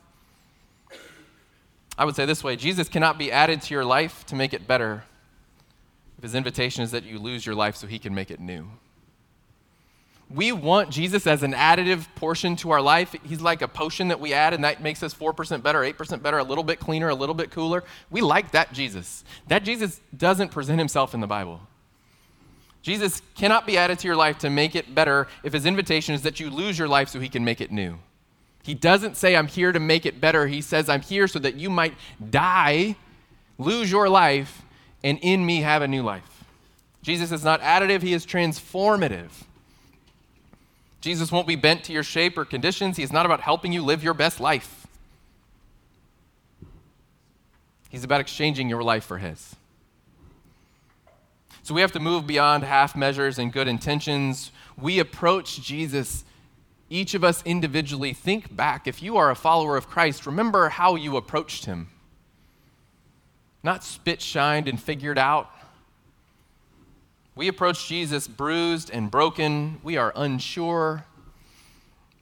I 1.97 2.05
would 2.05 2.15
say 2.15 2.25
this 2.25 2.43
way 2.43 2.55
Jesus 2.55 2.89
cannot 2.89 3.17
be 3.17 3.31
added 3.31 3.61
to 3.63 3.73
your 3.73 3.85
life 3.85 4.25
to 4.27 4.35
make 4.35 4.53
it 4.53 4.67
better 4.67 5.03
if 6.17 6.23
his 6.23 6.35
invitation 6.35 6.83
is 6.83 6.91
that 6.91 7.03
you 7.03 7.19
lose 7.19 7.45
your 7.45 7.55
life 7.55 7.75
so 7.75 7.87
he 7.87 7.99
can 7.99 8.13
make 8.13 8.31
it 8.31 8.39
new 8.39 8.69
we 10.29 10.51
want 10.51 10.89
Jesus 10.89 11.27
as 11.27 11.43
an 11.43 11.53
additive 11.53 12.07
portion 12.15 12.55
to 12.57 12.71
our 12.71 12.81
life. 12.81 13.15
He's 13.23 13.41
like 13.41 13.61
a 13.61 13.67
potion 13.67 14.07
that 14.07 14.19
we 14.19 14.33
add, 14.33 14.53
and 14.53 14.63
that 14.63 14.81
makes 14.81 15.03
us 15.03 15.13
4% 15.13 15.61
better, 15.61 15.79
8% 15.79 16.21
better, 16.21 16.39
a 16.39 16.43
little 16.43 16.63
bit 16.63 16.79
cleaner, 16.79 17.09
a 17.09 17.15
little 17.15 17.35
bit 17.35 17.51
cooler. 17.51 17.83
We 18.09 18.21
like 18.21 18.51
that 18.51 18.73
Jesus. 18.73 19.23
That 19.47 19.63
Jesus 19.63 20.01
doesn't 20.17 20.49
present 20.49 20.79
himself 20.79 21.13
in 21.13 21.19
the 21.19 21.27
Bible. 21.27 21.61
Jesus 22.81 23.21
cannot 23.35 23.65
be 23.65 23.77
added 23.77 23.99
to 23.99 24.07
your 24.07 24.15
life 24.15 24.39
to 24.39 24.49
make 24.49 24.75
it 24.75 24.93
better 24.93 25.27
if 25.43 25.53
his 25.53 25.65
invitation 25.65 26.15
is 26.15 26.23
that 26.23 26.39
you 26.39 26.49
lose 26.49 26.77
your 26.77 26.87
life 26.87 27.09
so 27.09 27.19
he 27.19 27.29
can 27.29 27.45
make 27.45 27.61
it 27.61 27.71
new. 27.71 27.97
He 28.65 28.73
doesn't 28.73 29.15
say, 29.15 29.35
I'm 29.35 29.45
here 29.45 29.71
to 29.71 29.79
make 29.79 30.07
it 30.07 30.19
better. 30.19 30.47
He 30.47 30.59
says, 30.59 30.89
I'm 30.89 31.01
here 31.01 31.27
so 31.27 31.37
that 31.37 31.53
you 31.53 31.69
might 31.69 31.93
die, 32.31 32.95
lose 33.59 33.91
your 33.91 34.09
life, 34.09 34.63
and 35.03 35.19
in 35.21 35.45
me 35.45 35.61
have 35.61 35.83
a 35.83 35.87
new 35.87 36.01
life. 36.01 36.43
Jesus 37.03 37.31
is 37.31 37.43
not 37.43 37.61
additive, 37.61 38.01
he 38.01 38.13
is 38.13 38.25
transformative. 38.25 39.29
Jesus 40.99 41.31
won't 41.31 41.47
be 41.47 41.55
bent 41.55 41.83
to 41.83 41.93
your 41.93 42.01
shape 42.01 42.35
or 42.39 42.43
conditions. 42.43 42.97
He's 42.97 43.13
not 43.13 43.27
about 43.27 43.39
helping 43.39 43.71
you 43.71 43.83
live 43.83 44.03
your 44.03 44.15
best 44.15 44.39
life. 44.39 44.87
He's 47.89 48.03
about 48.03 48.19
exchanging 48.19 48.67
your 48.67 48.81
life 48.81 49.03
for 49.03 49.19
His. 49.19 49.55
So 51.61 51.75
we 51.75 51.81
have 51.81 51.91
to 51.91 51.99
move 51.99 52.25
beyond 52.25 52.63
half 52.63 52.95
measures 52.95 53.37
and 53.37 53.53
good 53.53 53.67
intentions. 53.67 54.51
We 54.75 54.97
approach 54.97 55.61
Jesus, 55.61 56.23
each 56.89 57.13
of 57.13 57.23
us 57.23 57.41
individually. 57.45 58.13
Think 58.13 58.55
back. 58.55 58.87
If 58.87 59.01
you 59.01 59.17
are 59.17 59.31
a 59.31 59.35
follower 59.35 59.77
of 59.77 59.87
Christ, 59.87 60.25
remember 60.25 60.69
how 60.69 60.95
you 60.95 61.17
approached 61.17 61.65
Him. 61.65 61.89
Not 63.63 63.83
spit 63.83 64.21
shined 64.21 64.67
and 64.67 64.79
figured 64.81 65.17
out, 65.17 65.49
we 67.35 67.49
approach 67.49 67.87
Jesus 67.87 68.27
bruised 68.27 68.89
and 68.89 69.11
broken. 69.11 69.79
We 69.83 69.97
are 69.97 70.13
unsure. 70.15 71.05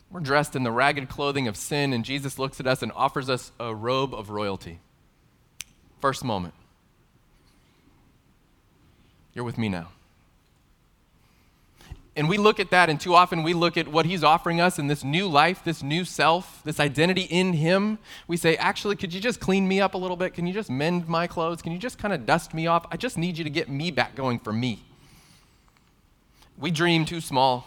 We're 0.09 0.21
dressed 0.21 0.55
in 0.55 0.63
the 0.63 0.71
ragged 0.71 1.07
clothing 1.07 1.47
of 1.47 1.55
sin, 1.55 1.93
and 1.93 2.03
Jesus 2.03 2.39
looks 2.39 2.59
at 2.59 2.67
us 2.67 2.81
and 2.81 2.91
offers 2.93 3.29
us 3.29 3.51
a 3.59 3.73
robe 3.73 4.13
of 4.13 4.31
royalty. 4.31 4.79
First 6.01 6.23
moment. 6.23 6.55
You're 9.33 9.45
with 9.45 9.57
me 9.57 9.69
now. 9.69 9.89
And 12.15 12.29
we 12.29 12.37
look 12.37 12.59
at 12.59 12.69
that, 12.69 12.91
and 12.91 12.99
too 12.99 13.15
often 13.15 13.41
we 13.41 13.55
look 13.55 13.75
at 13.75 13.87
what 13.87 14.05
he's 14.05 14.23
offering 14.23 14.61
us 14.61 14.77
in 14.77 14.85
this 14.85 15.03
new 15.03 15.27
life, 15.27 15.63
this 15.63 15.81
new 15.81 16.05
self, 16.05 16.61
this 16.63 16.79
identity 16.79 17.23
in 17.23 17.53
him. 17.53 17.97
We 18.27 18.37
say, 18.37 18.55
actually, 18.57 18.97
could 18.97 19.15
you 19.15 19.19
just 19.19 19.39
clean 19.39 19.67
me 19.67 19.81
up 19.81 19.95
a 19.95 19.97
little 19.97 20.15
bit? 20.15 20.35
Can 20.35 20.45
you 20.45 20.53
just 20.53 20.69
mend 20.69 21.07
my 21.07 21.25
clothes? 21.25 21.63
Can 21.63 21.71
you 21.71 21.79
just 21.79 21.97
kind 21.97 22.13
of 22.13 22.27
dust 22.27 22.53
me 22.53 22.67
off? 22.67 22.85
I 22.91 22.97
just 22.97 23.17
need 23.17 23.39
you 23.39 23.43
to 23.43 23.49
get 23.49 23.67
me 23.67 23.89
back 23.89 24.13
going 24.15 24.37
for 24.37 24.53
me. 24.53 24.83
We 26.55 26.69
dream 26.69 27.05
too 27.05 27.19
small. 27.19 27.65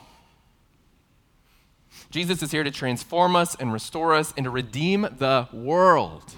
Jesus 2.11 2.41
is 2.41 2.53
here 2.53 2.63
to 2.63 2.71
transform 2.71 3.35
us 3.35 3.57
and 3.57 3.73
restore 3.73 4.15
us 4.15 4.33
and 4.37 4.45
to 4.45 4.51
redeem 4.51 5.09
the 5.19 5.49
world. 5.53 6.35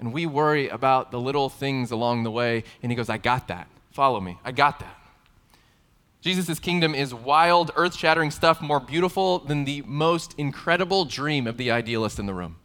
And 0.00 0.12
we 0.12 0.26
worry 0.26 0.68
about 0.68 1.12
the 1.12 1.20
little 1.20 1.48
things 1.48 1.92
along 1.92 2.24
the 2.24 2.32
way, 2.32 2.64
and 2.82 2.90
he 2.90 2.96
goes, 2.96 3.08
I 3.08 3.18
got 3.18 3.46
that. 3.46 3.68
Follow 3.92 4.20
me. 4.20 4.38
I 4.44 4.50
got 4.50 4.80
that. 4.80 4.96
Jesus' 6.20 6.58
kingdom 6.58 6.94
is 6.94 7.14
wild, 7.14 7.70
earth 7.76 7.96
shattering 7.96 8.30
stuff, 8.30 8.60
more 8.60 8.80
beautiful 8.80 9.38
than 9.38 9.64
the 9.64 9.82
most 9.86 10.34
incredible 10.36 11.06
dream 11.06 11.46
of 11.46 11.56
the 11.56 11.70
idealist 11.70 12.18
in 12.18 12.26
the 12.26 12.34
room. 12.34 12.56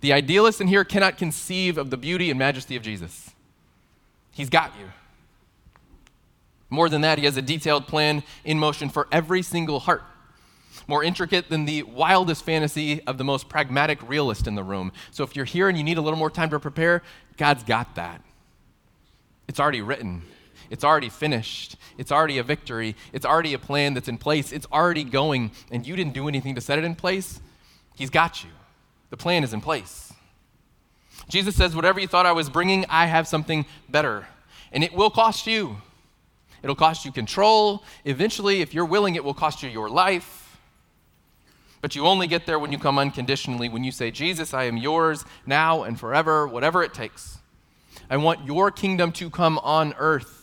The 0.00 0.12
idealist 0.12 0.60
in 0.60 0.68
here 0.68 0.84
cannot 0.84 1.18
conceive 1.18 1.76
of 1.76 1.90
the 1.90 1.96
beauty 1.96 2.30
and 2.30 2.38
majesty 2.38 2.76
of 2.76 2.82
Jesus. 2.82 3.30
He's 4.32 4.50
got 4.50 4.72
you. 4.78 4.86
More 6.70 6.88
than 6.88 7.02
that, 7.02 7.18
he 7.18 7.24
has 7.24 7.36
a 7.36 7.42
detailed 7.42 7.86
plan 7.86 8.22
in 8.44 8.58
motion 8.58 8.88
for 8.88 9.06
every 9.12 9.42
single 9.42 9.80
heart. 9.80 10.02
More 10.86 11.04
intricate 11.04 11.50
than 11.50 11.66
the 11.66 11.82
wildest 11.82 12.44
fantasy 12.44 13.02
of 13.06 13.18
the 13.18 13.24
most 13.24 13.48
pragmatic 13.48 14.08
realist 14.08 14.46
in 14.46 14.54
the 14.54 14.62
room. 14.62 14.90
So 15.10 15.22
if 15.22 15.36
you're 15.36 15.44
here 15.44 15.68
and 15.68 15.76
you 15.76 15.84
need 15.84 15.98
a 15.98 16.00
little 16.00 16.18
more 16.18 16.30
time 16.30 16.50
to 16.50 16.58
prepare, 16.58 17.02
God's 17.36 17.62
got 17.62 17.94
that. 17.96 18.22
It's 19.48 19.60
already 19.60 19.82
written. 19.82 20.22
It's 20.70 20.82
already 20.82 21.10
finished. 21.10 21.76
It's 21.98 22.12
already 22.12 22.38
a 22.38 22.42
victory. 22.42 22.96
It's 23.12 23.26
already 23.26 23.54
a 23.54 23.58
plan 23.58 23.94
that's 23.94 24.08
in 24.08 24.18
place. 24.18 24.52
It's 24.52 24.66
already 24.72 25.04
going, 25.04 25.52
and 25.70 25.86
you 25.86 25.96
didn't 25.96 26.14
do 26.14 26.28
anything 26.28 26.54
to 26.54 26.60
set 26.60 26.78
it 26.78 26.84
in 26.84 26.94
place. 26.94 27.40
He's 27.94 28.10
got 28.10 28.42
you. 28.42 28.50
The 29.10 29.16
plan 29.16 29.44
is 29.44 29.52
in 29.52 29.60
place. 29.60 30.12
Jesus 31.28 31.54
says, 31.54 31.76
Whatever 31.76 32.00
you 32.00 32.06
thought 32.06 32.26
I 32.26 32.32
was 32.32 32.48
bringing, 32.48 32.84
I 32.88 33.06
have 33.06 33.28
something 33.28 33.66
better. 33.88 34.26
And 34.72 34.82
it 34.82 34.92
will 34.92 35.10
cost 35.10 35.46
you. 35.46 35.76
It'll 36.62 36.76
cost 36.76 37.04
you 37.04 37.12
control. 37.12 37.84
Eventually, 38.04 38.60
if 38.60 38.72
you're 38.72 38.84
willing, 38.84 39.14
it 39.14 39.24
will 39.24 39.34
cost 39.34 39.62
you 39.62 39.68
your 39.68 39.90
life. 39.90 40.58
But 41.80 41.96
you 41.96 42.06
only 42.06 42.28
get 42.28 42.46
there 42.46 42.58
when 42.58 42.70
you 42.70 42.78
come 42.78 42.98
unconditionally, 42.98 43.68
when 43.68 43.82
you 43.82 43.90
say, 43.90 44.10
Jesus, 44.10 44.54
I 44.54 44.64
am 44.64 44.76
yours 44.76 45.24
now 45.46 45.82
and 45.82 45.98
forever, 45.98 46.46
whatever 46.46 46.82
it 46.82 46.94
takes. 46.94 47.38
I 48.08 48.16
want 48.16 48.46
your 48.46 48.70
kingdom 48.70 49.10
to 49.12 49.28
come 49.28 49.58
on 49.58 49.94
earth. 49.98 50.41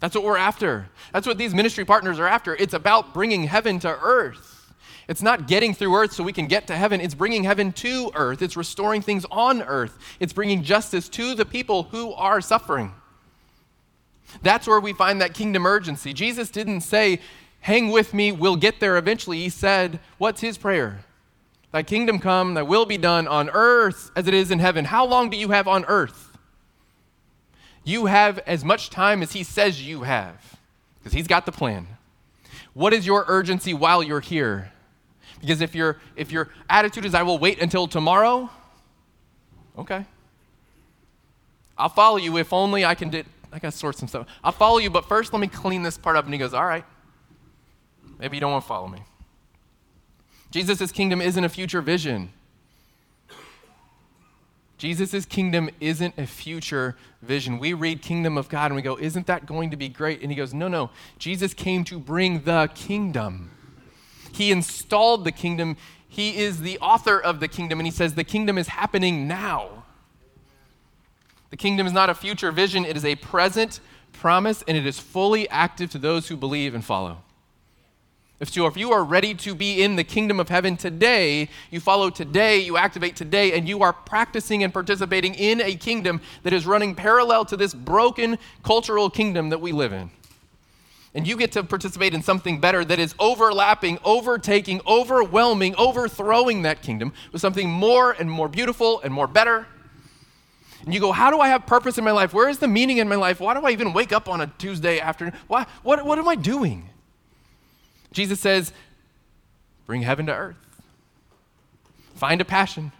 That's 0.00 0.14
what 0.14 0.24
we're 0.24 0.38
after. 0.38 0.88
That's 1.12 1.26
what 1.26 1.38
these 1.38 1.54
ministry 1.54 1.84
partners 1.84 2.18
are 2.18 2.26
after. 2.26 2.56
It's 2.56 2.74
about 2.74 3.14
bringing 3.14 3.44
heaven 3.44 3.78
to 3.80 3.88
earth. 3.88 4.72
It's 5.08 5.22
not 5.22 5.48
getting 5.48 5.74
through 5.74 5.94
earth 5.96 6.12
so 6.12 6.22
we 6.24 6.32
can 6.32 6.46
get 6.46 6.66
to 6.68 6.76
heaven. 6.76 7.00
It's 7.00 7.14
bringing 7.14 7.44
heaven 7.44 7.72
to 7.72 8.10
earth. 8.14 8.42
It's 8.42 8.56
restoring 8.56 9.02
things 9.02 9.26
on 9.30 9.60
earth. 9.60 9.98
It's 10.20 10.32
bringing 10.32 10.62
justice 10.62 11.08
to 11.10 11.34
the 11.34 11.44
people 11.44 11.84
who 11.84 12.12
are 12.12 12.40
suffering. 12.40 12.92
That's 14.42 14.66
where 14.66 14.80
we 14.80 14.92
find 14.92 15.20
that 15.20 15.34
kingdom 15.34 15.66
urgency. 15.66 16.12
Jesus 16.12 16.50
didn't 16.50 16.82
say, 16.82 17.20
Hang 17.62 17.88
with 17.90 18.14
me, 18.14 18.32
we'll 18.32 18.56
get 18.56 18.80
there 18.80 18.96
eventually. 18.96 19.38
He 19.40 19.48
said, 19.50 20.00
What's 20.16 20.40
his 20.40 20.56
prayer? 20.56 21.04
Thy 21.72 21.82
kingdom 21.82 22.18
come, 22.18 22.54
thy 22.54 22.62
will 22.62 22.86
be 22.86 22.96
done 22.96 23.28
on 23.28 23.50
earth 23.50 24.10
as 24.16 24.26
it 24.26 24.34
is 24.34 24.50
in 24.50 24.60
heaven. 24.60 24.86
How 24.86 25.04
long 25.04 25.28
do 25.28 25.36
you 25.36 25.50
have 25.50 25.68
on 25.68 25.84
earth? 25.86 26.29
You 27.84 28.06
have 28.06 28.38
as 28.40 28.64
much 28.64 28.90
time 28.90 29.22
as 29.22 29.32
He 29.32 29.42
says 29.42 29.86
you 29.86 30.02
have, 30.02 30.58
because 30.98 31.12
He's 31.12 31.26
got 31.26 31.46
the 31.46 31.52
plan. 31.52 31.86
What 32.74 32.92
is 32.92 33.06
your 33.06 33.24
urgency 33.28 33.74
while 33.74 34.02
you're 34.02 34.20
here? 34.20 34.72
Because 35.40 35.60
if, 35.60 35.74
your 35.74 35.98
if 36.16 36.30
your 36.30 36.50
attitude 36.68 37.04
is, 37.04 37.14
I 37.14 37.22
will 37.22 37.38
wait 37.38 37.60
until 37.60 37.86
tomorrow, 37.86 38.50
okay. 39.78 40.04
I'll 41.78 41.88
follow 41.88 42.18
you 42.18 42.36
if 42.36 42.52
only 42.52 42.84
I 42.84 42.94
can 42.94 43.08
do, 43.08 43.24
I 43.52 43.58
gotta 43.58 43.76
sort 43.76 43.96
some 43.96 44.06
stuff. 44.06 44.26
I'll 44.44 44.52
follow 44.52 44.78
you, 44.78 44.90
but 44.90 45.06
first 45.06 45.32
let 45.32 45.40
me 45.40 45.48
clean 45.48 45.82
this 45.82 45.96
part 45.96 46.16
up. 46.16 46.26
And 46.26 46.34
he 46.34 46.38
goes, 46.38 46.54
All 46.54 46.66
right. 46.66 46.84
Maybe 48.18 48.36
you 48.36 48.40
don't 48.42 48.52
want 48.52 48.64
to 48.64 48.68
follow 48.68 48.86
me. 48.86 49.02
Jesus' 50.50 50.92
kingdom 50.92 51.22
isn't 51.22 51.42
a 51.42 51.48
future 51.48 51.80
vision. 51.80 52.32
Jesus' 54.80 55.26
kingdom 55.26 55.68
isn't 55.78 56.14
a 56.16 56.26
future 56.26 56.96
vision. 57.20 57.58
We 57.58 57.74
read 57.74 58.00
kingdom 58.00 58.38
of 58.38 58.48
God 58.48 58.70
and 58.70 58.76
we 58.76 58.80
go, 58.80 58.96
Isn't 58.98 59.26
that 59.26 59.44
going 59.44 59.70
to 59.72 59.76
be 59.76 59.90
great? 59.90 60.22
And 60.22 60.32
he 60.32 60.36
goes, 60.36 60.54
No, 60.54 60.68
no. 60.68 60.88
Jesus 61.18 61.52
came 61.52 61.84
to 61.84 61.98
bring 61.98 62.44
the 62.44 62.70
kingdom. 62.74 63.50
He 64.32 64.50
installed 64.50 65.24
the 65.24 65.32
kingdom. 65.32 65.76
He 66.08 66.38
is 66.38 66.62
the 66.62 66.78
author 66.78 67.20
of 67.20 67.40
the 67.40 67.46
kingdom. 67.46 67.78
And 67.78 67.86
he 67.86 67.90
says, 67.90 68.14
The 68.14 68.24
kingdom 68.24 68.56
is 68.56 68.68
happening 68.68 69.28
now. 69.28 69.84
The 71.50 71.58
kingdom 71.58 71.86
is 71.86 71.92
not 71.92 72.08
a 72.08 72.14
future 72.14 72.50
vision, 72.50 72.86
it 72.86 72.96
is 72.96 73.04
a 73.04 73.16
present 73.16 73.80
promise, 74.14 74.64
and 74.66 74.78
it 74.78 74.86
is 74.86 74.98
fully 74.98 75.46
active 75.50 75.90
to 75.90 75.98
those 75.98 76.28
who 76.28 76.38
believe 76.38 76.74
and 76.74 76.82
follow. 76.82 77.18
If 78.40 78.48
so, 78.48 78.66
if 78.66 78.74
you 78.74 78.90
are 78.90 79.04
ready 79.04 79.34
to 79.34 79.54
be 79.54 79.82
in 79.82 79.96
the 79.96 80.04
kingdom 80.04 80.40
of 80.40 80.48
heaven 80.48 80.78
today, 80.78 81.50
you 81.70 81.78
follow 81.78 82.08
today, 82.08 82.58
you 82.60 82.78
activate 82.78 83.14
today, 83.14 83.52
and 83.52 83.68
you 83.68 83.82
are 83.82 83.92
practicing 83.92 84.64
and 84.64 84.72
participating 84.72 85.34
in 85.34 85.60
a 85.60 85.74
kingdom 85.74 86.22
that 86.42 86.54
is 86.54 86.64
running 86.64 86.94
parallel 86.94 87.44
to 87.44 87.56
this 87.56 87.74
broken 87.74 88.38
cultural 88.62 89.10
kingdom 89.10 89.50
that 89.50 89.60
we 89.60 89.72
live 89.72 89.92
in. 89.92 90.10
And 91.14 91.28
you 91.28 91.36
get 91.36 91.52
to 91.52 91.62
participate 91.62 92.14
in 92.14 92.22
something 92.22 92.60
better 92.60 92.82
that 92.82 92.98
is 92.98 93.14
overlapping, 93.18 93.98
overtaking, 94.04 94.80
overwhelming, 94.86 95.74
overthrowing 95.74 96.62
that 96.62 96.80
kingdom 96.80 97.12
with 97.32 97.42
something 97.42 97.68
more 97.68 98.12
and 98.12 98.30
more 98.30 98.48
beautiful 98.48 99.02
and 99.02 99.12
more 99.12 99.26
better. 99.26 99.66
And 100.86 100.94
you 100.94 101.00
go, 101.00 101.12
How 101.12 101.30
do 101.30 101.40
I 101.40 101.48
have 101.48 101.66
purpose 101.66 101.98
in 101.98 102.04
my 102.04 102.12
life? 102.12 102.32
Where 102.32 102.48
is 102.48 102.58
the 102.58 102.68
meaning 102.68 102.98
in 102.98 103.08
my 103.08 103.16
life? 103.16 103.38
Why 103.38 103.52
do 103.52 103.66
I 103.66 103.70
even 103.72 103.92
wake 103.92 104.12
up 104.12 104.30
on 104.30 104.40
a 104.40 104.46
Tuesday 104.56 104.98
afternoon? 104.98 105.34
Why, 105.46 105.66
what, 105.82 106.06
what 106.06 106.18
am 106.18 106.26
I 106.26 106.36
doing? 106.36 106.88
Jesus 108.12 108.40
says, 108.40 108.72
bring 109.86 110.02
heaven 110.02 110.26
to 110.26 110.34
earth. 110.34 110.56
Find 112.14 112.40
a 112.40 112.44
passion, 112.44 112.92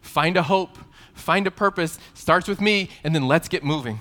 find 0.00 0.36
a 0.36 0.42
hope, 0.42 0.78
find 1.14 1.46
a 1.46 1.50
purpose. 1.50 1.98
Starts 2.14 2.48
with 2.48 2.60
me, 2.60 2.90
and 3.02 3.14
then 3.14 3.26
let's 3.26 3.48
get 3.48 3.64
moving. 3.64 4.00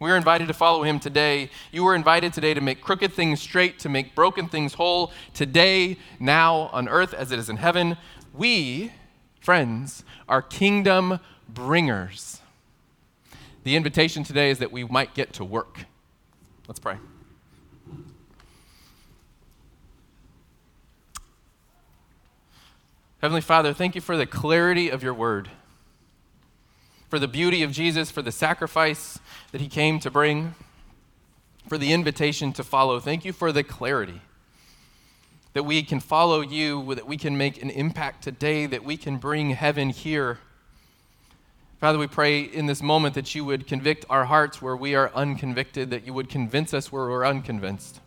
We're 0.00 0.16
invited 0.16 0.48
to 0.48 0.54
follow 0.54 0.82
him 0.82 0.98
today. 0.98 1.48
You 1.70 1.84
were 1.84 1.94
invited 1.94 2.32
today 2.32 2.54
to 2.54 2.60
make 2.60 2.80
crooked 2.80 3.12
things 3.12 3.40
straight, 3.40 3.78
to 3.78 3.88
make 3.88 4.16
broken 4.16 4.48
things 4.48 4.74
whole, 4.74 5.12
today, 5.32 5.96
now, 6.18 6.70
on 6.72 6.88
earth 6.88 7.14
as 7.14 7.30
it 7.30 7.38
is 7.38 7.48
in 7.48 7.56
heaven. 7.56 7.96
We, 8.34 8.90
friends, 9.40 10.02
are 10.28 10.42
kingdom 10.42 11.20
bringers. 11.48 12.40
The 13.62 13.76
invitation 13.76 14.24
today 14.24 14.50
is 14.50 14.58
that 14.58 14.72
we 14.72 14.82
might 14.82 15.14
get 15.14 15.32
to 15.34 15.44
work. 15.44 15.84
Let's 16.66 16.80
pray. 16.80 16.96
Heavenly 23.22 23.40
Father, 23.40 23.72
thank 23.72 23.94
you 23.94 24.00
for 24.00 24.16
the 24.16 24.26
clarity 24.26 24.88
of 24.88 25.04
your 25.04 25.14
word, 25.14 25.48
for 27.08 27.20
the 27.20 27.28
beauty 27.28 27.62
of 27.62 27.70
Jesus, 27.70 28.10
for 28.10 28.20
the 28.20 28.32
sacrifice 28.32 29.20
that 29.52 29.60
he 29.60 29.68
came 29.68 30.00
to 30.00 30.10
bring, 30.10 30.56
for 31.68 31.78
the 31.78 31.92
invitation 31.92 32.52
to 32.54 32.64
follow. 32.64 32.98
Thank 32.98 33.24
you 33.24 33.32
for 33.32 33.52
the 33.52 33.62
clarity 33.62 34.22
that 35.52 35.62
we 35.62 35.84
can 35.84 36.00
follow 36.00 36.40
you, 36.40 36.96
that 36.96 37.06
we 37.06 37.16
can 37.16 37.38
make 37.38 37.62
an 37.62 37.70
impact 37.70 38.24
today, 38.24 38.66
that 38.66 38.82
we 38.82 38.96
can 38.96 39.18
bring 39.18 39.50
heaven 39.50 39.90
here. 39.90 40.40
Father, 41.78 42.00
we 42.00 42.08
pray 42.08 42.40
in 42.40 42.66
this 42.66 42.82
moment 42.82 43.14
that 43.14 43.36
you 43.36 43.44
would 43.44 43.68
convict 43.68 44.04
our 44.10 44.24
hearts 44.24 44.60
where 44.60 44.74
we 44.74 44.96
are 44.96 45.12
unconvicted, 45.14 45.90
that 45.90 46.04
you 46.04 46.12
would 46.12 46.28
convince 46.28 46.74
us 46.74 46.90
where 46.90 47.06
we're 47.06 47.24
unconvinced 47.24 48.00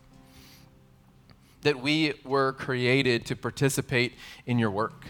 that 1.66 1.82
we 1.82 2.14
were 2.24 2.52
created 2.52 3.26
to 3.26 3.34
participate 3.34 4.12
in 4.46 4.56
your 4.56 4.70
work. 4.70 5.06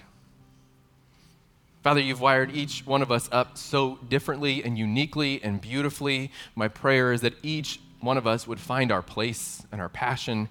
Father, 1.83 2.01
you've 2.01 2.23
wired 2.23 2.51
each 2.51 2.81
one 2.87 3.03
of 3.03 3.12
us 3.12 3.29
up 3.31 3.59
so 3.59 3.99
differently 4.09 4.64
and 4.64 4.79
uniquely 4.79 5.45
and 5.45 5.61
beautifully. 5.61 6.33
My 6.55 6.69
prayer 6.69 7.12
is 7.12 7.21
that 7.21 7.35
each 7.42 7.79
one 8.01 8.16
of 8.16 8.27
us 8.27 8.47
would 8.47 8.59
find 8.59 8.90
our 8.90 9.03
place 9.03 9.66
and 9.71 9.83
our 9.83 9.90
passion. 9.90 10.49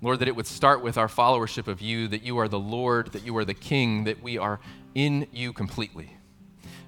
Lord, 0.00 0.20
that 0.20 0.28
it 0.28 0.34
would 0.34 0.46
start 0.46 0.82
with 0.82 0.96
our 0.96 1.08
followership 1.08 1.68
of 1.68 1.82
you, 1.82 2.08
that 2.08 2.22
you 2.22 2.38
are 2.38 2.48
the 2.48 2.58
Lord, 2.58 3.12
that 3.12 3.26
you 3.26 3.36
are 3.36 3.44
the 3.44 3.52
King, 3.52 4.04
that 4.04 4.22
we 4.22 4.38
are 4.38 4.60
in 4.94 5.26
you 5.30 5.52
completely. 5.52 6.16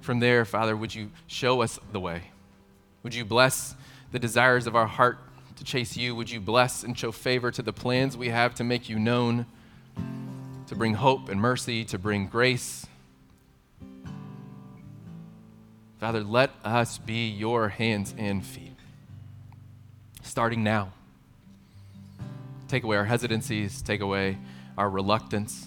From 0.01 0.21
there, 0.21 0.47
Father, 0.47 0.75
would 0.75 0.95
you 0.95 1.11
show 1.27 1.61
us 1.61 1.79
the 1.93 2.01
way? 2.01 2.23
Would 3.03 3.15
you 3.15 3.27
bless 3.27 3.75
the 4.13 4.19
desires 4.19 4.67
of 4.67 4.75
our 4.75 4.87
heart 4.87 5.19
to 5.61 5.65
chase 5.65 5.95
you. 5.95 6.15
Would 6.15 6.31
you 6.31 6.41
bless 6.41 6.83
and 6.83 6.99
show 6.99 7.13
favor 7.13 7.51
to 7.51 7.61
the 7.61 7.73
plans 7.73 8.17
we 8.17 8.31
have 8.31 8.55
to 8.55 8.65
make 8.65 8.89
you 8.89 8.99
known, 8.99 9.45
to 10.67 10.75
bring 10.75 10.95
hope 10.95 11.29
and 11.29 11.39
mercy, 11.39 11.85
to 11.85 11.99
bring 11.99 12.29
grace? 12.29 12.87
Father, 15.99 16.25
let 16.25 16.51
us 16.65 16.97
be 16.97 17.29
your 17.29 17.69
hands 17.69 18.15
and 18.17 18.45
feet, 18.45 18.73
starting 20.23 20.65
now. 20.65 20.95
Take 22.69 22.83
away 22.83 22.97
our 22.97 23.05
hesitancies, 23.05 23.83
take 23.83 24.01
away 24.01 24.39
our 24.79 24.89
reluctance, 24.89 25.67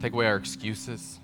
take 0.00 0.12
away 0.12 0.26
our 0.26 0.36
excuses. 0.36 1.18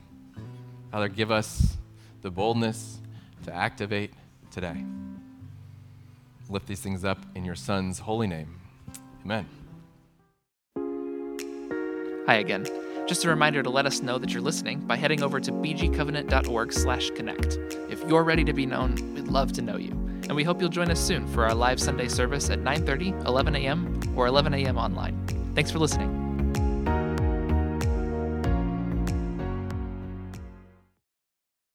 Father, 0.90 1.06
give 1.06 1.30
us 1.30 1.76
the 2.22 2.30
boldness 2.32 2.98
to 3.44 3.54
activate 3.54 4.12
today 4.50 4.84
lift 6.48 6.66
these 6.66 6.80
things 6.80 7.04
up 7.04 7.18
in 7.34 7.44
your 7.44 7.54
Son's 7.54 8.00
holy 8.00 8.26
name. 8.26 8.58
Amen. 9.24 9.46
Hi 12.26 12.34
again. 12.34 12.66
Just 13.06 13.24
a 13.24 13.28
reminder 13.28 13.62
to 13.62 13.70
let 13.70 13.86
us 13.86 14.02
know 14.02 14.18
that 14.18 14.32
you're 14.32 14.42
listening 14.42 14.80
by 14.80 14.96
heading 14.96 15.22
over 15.22 15.40
to 15.40 15.50
bgcovenant.org/connect. 15.50 17.58
If 17.90 18.04
you're 18.06 18.24
ready 18.24 18.44
to 18.44 18.52
be 18.52 18.66
known, 18.66 18.96
we'd 19.14 19.28
love 19.28 19.52
to 19.54 19.62
know 19.62 19.78
you. 19.78 19.92
And 20.28 20.34
we 20.34 20.44
hope 20.44 20.60
you'll 20.60 20.68
join 20.68 20.90
us 20.90 21.00
soon 21.00 21.26
for 21.28 21.46
our 21.46 21.54
live 21.54 21.80
Sunday 21.80 22.08
service 22.08 22.50
at 22.50 22.58
9:30, 22.58 23.26
11 23.26 23.56
a.m., 23.56 23.98
or 24.14 24.26
11 24.26 24.52
a.m. 24.52 24.76
online. 24.76 25.16
Thanks 25.54 25.70
for 25.70 25.78
listening. 25.78 26.17